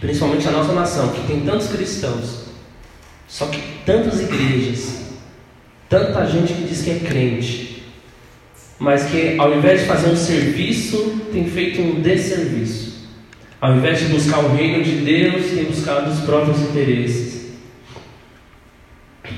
principalmente 0.00 0.46
a 0.48 0.52
nossa 0.52 0.72
nação, 0.72 1.08
que 1.12 1.26
tem 1.26 1.40
tantos 1.40 1.68
cristãos, 1.68 2.44
só 3.26 3.46
que 3.46 3.60
tantas 3.84 4.20
igrejas, 4.20 5.12
tanta 5.88 6.24
gente 6.26 6.54
que 6.54 6.62
diz 6.62 6.82
que 6.82 6.90
é 6.90 6.98
crente, 7.00 7.82
mas 8.78 9.10
que 9.10 9.36
ao 9.38 9.54
invés 9.54 9.80
de 9.80 9.86
fazer 9.86 10.08
um 10.08 10.16
serviço, 10.16 11.20
tem 11.32 11.46
feito 11.48 11.82
um 11.82 12.00
desserviço. 12.00 12.87
Ao 13.60 13.74
invés 13.74 13.98
de 13.98 14.04
buscar 14.06 14.38
o 14.38 14.54
reino 14.54 14.84
de 14.84 14.92
Deus, 14.92 15.50
tem 15.50 15.64
buscado 15.64 16.10
os 16.10 16.20
próprios 16.20 16.60
interesses. 16.60 17.48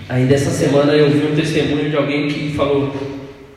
Ainda 0.08 0.34
essa 0.34 0.50
semana 0.50 0.92
eu 0.92 1.10
vi 1.10 1.26
um 1.26 1.34
testemunho 1.34 1.88
de 1.88 1.96
alguém 1.96 2.28
que 2.28 2.52
falou: 2.54 2.94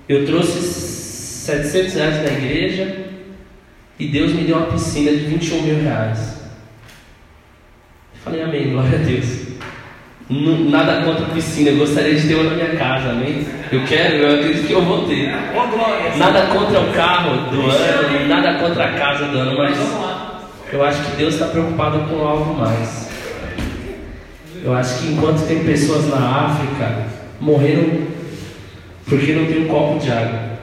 Eu 0.07 0.25
trouxe 0.25 0.61
700 0.61 1.93
reais 1.95 2.15
na 2.23 2.37
igreja 2.37 3.05
e 3.99 4.07
Deus 4.07 4.31
me 4.31 4.45
deu 4.45 4.57
uma 4.57 4.67
piscina 4.67 5.11
de 5.11 5.25
21 5.25 5.61
mil 5.63 5.83
reais. 5.83 6.41
Eu 8.15 8.21
falei, 8.23 8.43
Amém, 8.43 8.69
glória 8.69 8.97
a 8.97 9.01
Deus. 9.01 9.43
Nada 10.29 11.03
contra 11.03 11.25
a 11.25 11.29
piscina, 11.29 11.71
eu 11.71 11.77
gostaria 11.77 12.15
de 12.15 12.25
ter 12.25 12.35
uma 12.35 12.45
na 12.45 12.55
minha 12.55 12.75
casa, 12.77 13.09
amém? 13.09 13.45
Eu 13.69 13.83
quero, 13.83 14.15
eu 14.15 14.39
acredito 14.39 14.67
que 14.67 14.73
eu 14.73 14.81
vou 14.81 15.05
ter. 15.05 15.29
Nada 16.17 16.47
contra 16.47 16.79
o 16.79 16.93
carro 16.93 17.51
do 17.51 17.69
ano, 17.69 18.27
nada 18.29 18.53
contra 18.57 18.85
a 18.85 18.93
casa 18.93 19.25
do 19.25 19.37
ano, 19.37 19.57
mas 19.57 19.77
eu 20.73 20.83
acho 20.83 21.03
que 21.03 21.17
Deus 21.17 21.35
está 21.35 21.45
preocupado 21.45 21.99
com 22.09 22.27
algo 22.27 22.55
mais. 22.55 23.07
Eu 24.63 24.73
acho 24.73 24.99
que 24.99 25.13
enquanto 25.13 25.47
tem 25.47 25.63
pessoas 25.63 26.09
na 26.09 26.47
África 26.47 27.05
morreram 27.39 28.07
porque 29.07 29.33
não 29.33 29.45
tem 29.45 29.65
um 29.65 29.67
copo 29.67 29.99
de 29.99 30.09
água. 30.09 30.53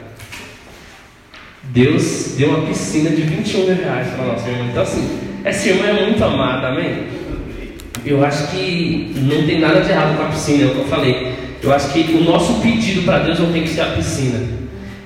Deus 1.62 2.34
deu 2.36 2.48
uma 2.48 2.66
piscina 2.66 3.10
de 3.10 3.22
21 3.22 3.66
mil 3.66 3.76
reais 3.76 4.08
para 4.08 4.24
nossa 4.24 4.48
irmã. 4.48 4.64
Então, 4.70 4.82
assim, 4.82 5.20
essa 5.44 5.68
irmã 5.68 5.86
é 5.86 6.06
muito 6.06 6.24
amada, 6.24 6.68
amém? 6.68 7.06
Eu 8.04 8.24
acho 8.24 8.48
que 8.48 9.14
não 9.16 9.46
tem 9.46 9.60
nada 9.60 9.80
de 9.80 9.90
errado 9.90 10.16
com 10.16 10.24
a 10.24 10.28
piscina, 10.30 10.64
é 10.64 10.66
o 10.66 10.70
que 10.70 10.78
eu 10.78 10.86
falei. 10.86 11.34
Eu 11.62 11.72
acho 11.72 11.92
que 11.92 12.00
o 12.14 12.24
nosso 12.24 12.60
pedido 12.60 13.02
para 13.02 13.20
Deus 13.20 13.38
não 13.38 13.52
tem 13.52 13.62
que 13.62 13.68
ser 13.68 13.82
a 13.82 13.92
piscina. 13.92 14.40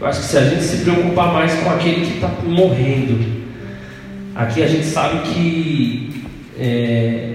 Eu 0.01 0.07
acho 0.07 0.21
que 0.21 0.27
se 0.27 0.38
a 0.38 0.45
gente 0.45 0.62
se 0.62 0.79
preocupar 0.79 1.31
mais 1.31 1.53
com 1.57 1.69
aquele 1.69 2.07
que 2.07 2.14
está 2.14 2.31
morrendo, 2.47 3.43
Aqui 4.35 4.64
a 4.64 4.66
gente 4.66 4.85
sabe 4.85 5.20
que 5.29 6.11
é, 6.59 7.35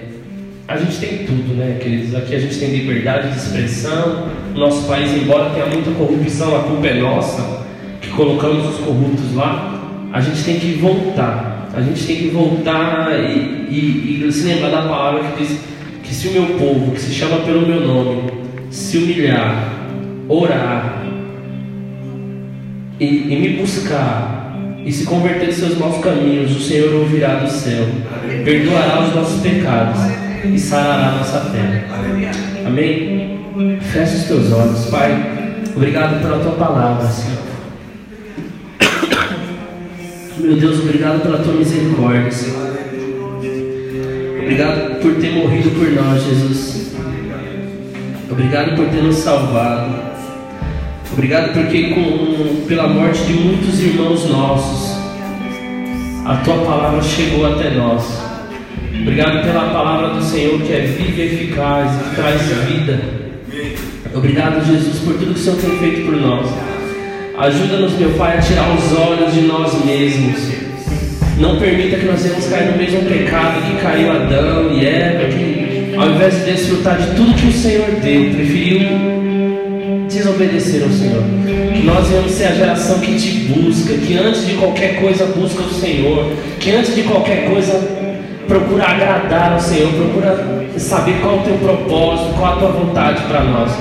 a 0.67 0.75
gente 0.75 0.97
tem 0.99 1.25
tudo, 1.25 1.55
né, 1.55 1.77
queridos? 1.81 2.13
Aqui 2.13 2.35
a 2.35 2.39
gente 2.39 2.59
tem 2.59 2.71
liberdade 2.71 3.31
de 3.31 3.37
expressão. 3.37 4.27
Nosso 4.53 4.85
país, 4.85 5.09
embora 5.11 5.51
tenha 5.51 5.67
muita 5.67 5.91
corrupção, 5.91 6.57
a 6.57 6.63
culpa 6.63 6.87
é 6.87 6.95
nossa, 6.95 7.65
que 8.01 8.09
colocamos 8.09 8.67
os 8.67 8.85
corruptos 8.85 9.33
lá. 9.33 10.09
A 10.11 10.19
gente 10.19 10.43
tem 10.43 10.59
que 10.59 10.73
voltar. 10.73 11.69
A 11.73 11.81
gente 11.81 12.05
tem 12.05 12.17
que 12.17 12.27
voltar 12.29 13.17
e, 13.17 13.67
e, 13.69 14.25
e 14.27 14.31
se 14.33 14.45
lembrar 14.45 14.69
da 14.69 14.81
palavra 14.81 15.23
que 15.23 15.43
diz 15.43 15.59
que 16.03 16.13
se 16.13 16.27
o 16.27 16.31
meu 16.33 16.47
povo, 16.57 16.91
que 16.91 16.99
se 16.99 17.13
chama 17.13 17.37
pelo 17.45 17.65
meu 17.65 17.79
nome, 17.79 18.23
se 18.69 18.97
humilhar, 18.97 19.73
orar 20.27 21.05
e, 22.99 23.05
e 23.05 23.35
me 23.39 23.49
buscar 23.61 24.48
e 24.85 24.91
se 24.91 25.05
converter 25.05 25.47
dos 25.47 25.57
seus 25.57 25.77
maus 25.77 26.03
caminhos, 26.03 26.55
o 26.55 26.59
Senhor 26.59 26.93
ouvirá 26.93 27.35
do 27.35 27.49
céu, 27.49 27.85
perdoará 28.43 29.01
os 29.01 29.15
nossos 29.15 29.41
pecados 29.41 29.99
e 30.43 30.57
sarará 30.57 31.11
nossa 31.17 31.49
terra. 31.51 31.85
Amém? 32.65 33.39
Feche 33.81 34.15
os 34.15 34.23
teus 34.23 34.51
olhos, 34.51 34.85
Pai. 34.85 35.11
Obrigado 35.75 36.21
pela 36.21 36.39
tua 36.39 36.53
palavra, 36.53 37.07
Senhor. 37.07 37.39
Meu 40.37 40.55
Deus, 40.55 40.79
obrigado 40.79 41.21
pela 41.21 41.39
tua 41.39 41.53
misericórdia, 41.53 42.31
Senhor. 42.31 42.69
Obrigado 44.41 45.01
por 45.01 45.15
ter 45.15 45.31
morrido 45.33 45.69
por 45.71 45.91
nós, 45.91 46.23
Jesus. 46.23 46.95
Obrigado 48.31 48.75
por 48.75 48.87
ter 48.87 49.03
nos 49.03 49.17
salvado. 49.17 50.08
Obrigado 51.11 51.53
porque 51.53 51.89
com, 51.89 52.65
pela 52.67 52.87
morte 52.87 53.23
de 53.23 53.33
muitos 53.33 53.79
irmãos 53.81 54.29
nossos, 54.29 54.97
a 56.25 56.37
tua 56.37 56.57
palavra 56.57 57.01
chegou 57.01 57.45
até 57.45 57.71
nós. 57.71 58.21
Obrigado 59.01 59.43
pela 59.43 59.69
palavra 59.71 60.09
do 60.09 60.23
Senhor 60.23 60.61
que 60.61 60.71
é 60.71 60.81
viva 60.81 61.21
e 61.21 61.25
eficaz 61.25 61.91
e 61.91 62.15
traz 62.15 62.41
vida. 62.67 62.99
Obrigado, 64.13 64.65
Jesus, 64.65 64.99
por 64.99 65.13
tudo 65.15 65.33
que 65.33 65.39
o 65.39 65.43
Senhor 65.43 65.59
tem 65.59 65.77
feito 65.79 66.05
por 66.05 66.15
nós. 66.15 66.47
Ajuda-nos, 67.37 67.93
meu 67.93 68.11
Pai, 68.11 68.37
a 68.37 68.41
tirar 68.41 68.69
os 68.75 68.97
olhos 68.97 69.33
de 69.33 69.41
nós 69.41 69.83
mesmos. 69.85 70.51
Não 71.39 71.57
permita 71.57 71.97
que 71.97 72.05
nós 72.05 72.21
venhamos 72.21 72.47
cair 72.47 72.71
no 72.71 72.77
mesmo 72.77 73.01
pecado 73.03 73.61
que 73.61 73.81
caiu 73.81 74.11
Adão 74.11 74.73
e 74.73 74.85
Eva, 74.85 75.25
que 75.29 75.95
ao 75.95 76.09
invés 76.11 76.35
de 76.35 76.51
desfrutar 76.51 76.97
de 76.97 77.15
tudo 77.15 77.33
que 77.33 77.47
o 77.47 77.51
Senhor 77.53 77.89
deu, 78.01 78.29
preferiu 78.31 79.18
desobedecer 80.09 80.83
ao 80.83 80.89
Senhor. 80.89 81.23
Que 81.73 81.83
nós 81.83 82.07
venhamos 82.07 82.31
ser 82.31 82.45
a 82.45 82.51
geração 82.55 82.99
que 82.99 83.15
te 83.15 83.31
busca, 83.45 83.93
que 83.93 84.17
antes 84.17 84.45
de 84.45 84.53
qualquer 84.55 84.99
coisa 84.99 85.25
busca 85.25 85.63
o 85.63 85.73
Senhor, 85.73 86.33
que 86.59 86.71
antes 86.71 86.95
de 86.95 87.03
qualquer 87.03 87.49
coisa 87.49 88.08
procura 88.49 88.83
agradar 88.83 89.53
ao 89.53 89.59
Senhor, 89.59 89.93
procura 89.93 90.35
saber 90.77 91.19
qual 91.21 91.35
é 91.35 91.37
o 91.37 91.43
teu 91.43 91.57
propósito, 91.59 92.33
qual 92.35 92.53
a 92.53 92.55
tua 92.57 92.71
vontade 92.71 93.21
para 93.27 93.43
nós. 93.43 93.71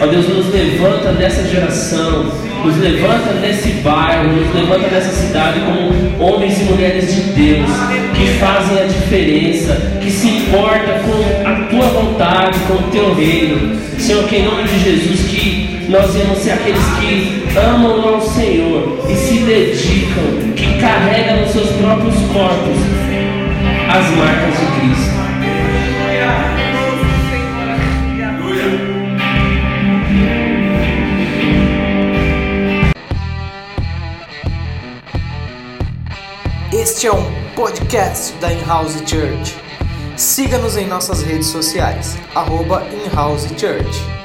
Ó 0.00 0.06
Deus, 0.06 0.28
nos 0.28 0.52
levanta 0.52 1.12
nessa 1.12 1.46
geração, 1.46 2.32
nos 2.64 2.78
levanta 2.78 3.34
nesse 3.34 3.68
bairro, 3.82 4.32
nos 4.32 4.54
levanta 4.54 4.88
nessa 4.88 5.10
cidade 5.10 5.60
como 5.60 6.24
homens 6.24 6.58
e 6.60 6.64
mulheres 6.64 7.14
de 7.14 7.20
Deus, 7.32 7.68
que 8.16 8.26
fazem 8.38 8.82
a 8.82 8.86
diferença, 8.86 9.76
que 10.02 10.10
se 10.10 10.28
importa 10.28 11.00
com 11.04 11.48
a 11.48 11.66
tua 11.66 11.86
vontade, 11.88 12.58
com 12.60 12.74
o 12.74 12.90
teu 12.90 13.14
reino. 13.14 13.76
Senhor, 13.98 14.24
que 14.24 14.36
em 14.36 14.44
nome 14.44 14.62
de 14.62 14.78
Jesus, 14.78 15.20
que 15.28 15.86
nós 15.90 16.14
vamos 16.14 16.38
ser 16.38 16.52
aqueles 16.52 16.82
que 17.00 17.44
amam 17.58 18.14
ao 18.14 18.20
Senhor 18.22 18.98
e 19.08 19.14
se 19.14 19.38
dedicam, 19.40 20.52
que 20.54 20.78
carregam 20.80 21.42
nos 21.42 21.50
seus 21.50 21.70
próprios 21.72 22.14
corpos 22.32 23.06
as 23.96 24.10
marcas 24.10 24.60
de 24.60 24.66
Cristo. 24.78 25.16
Este 36.72 37.06
é 37.06 37.12
um 37.12 37.54
podcast 37.54 38.34
da 38.34 38.52
In-House 38.52 39.02
Church. 39.06 39.56
Siga-nos 40.14 40.76
em 40.76 40.86
nossas 40.86 41.22
redes 41.22 41.46
sociais, 41.46 42.18
arroba 42.34 42.86
In-House 42.92 43.46
Church. 43.58 44.15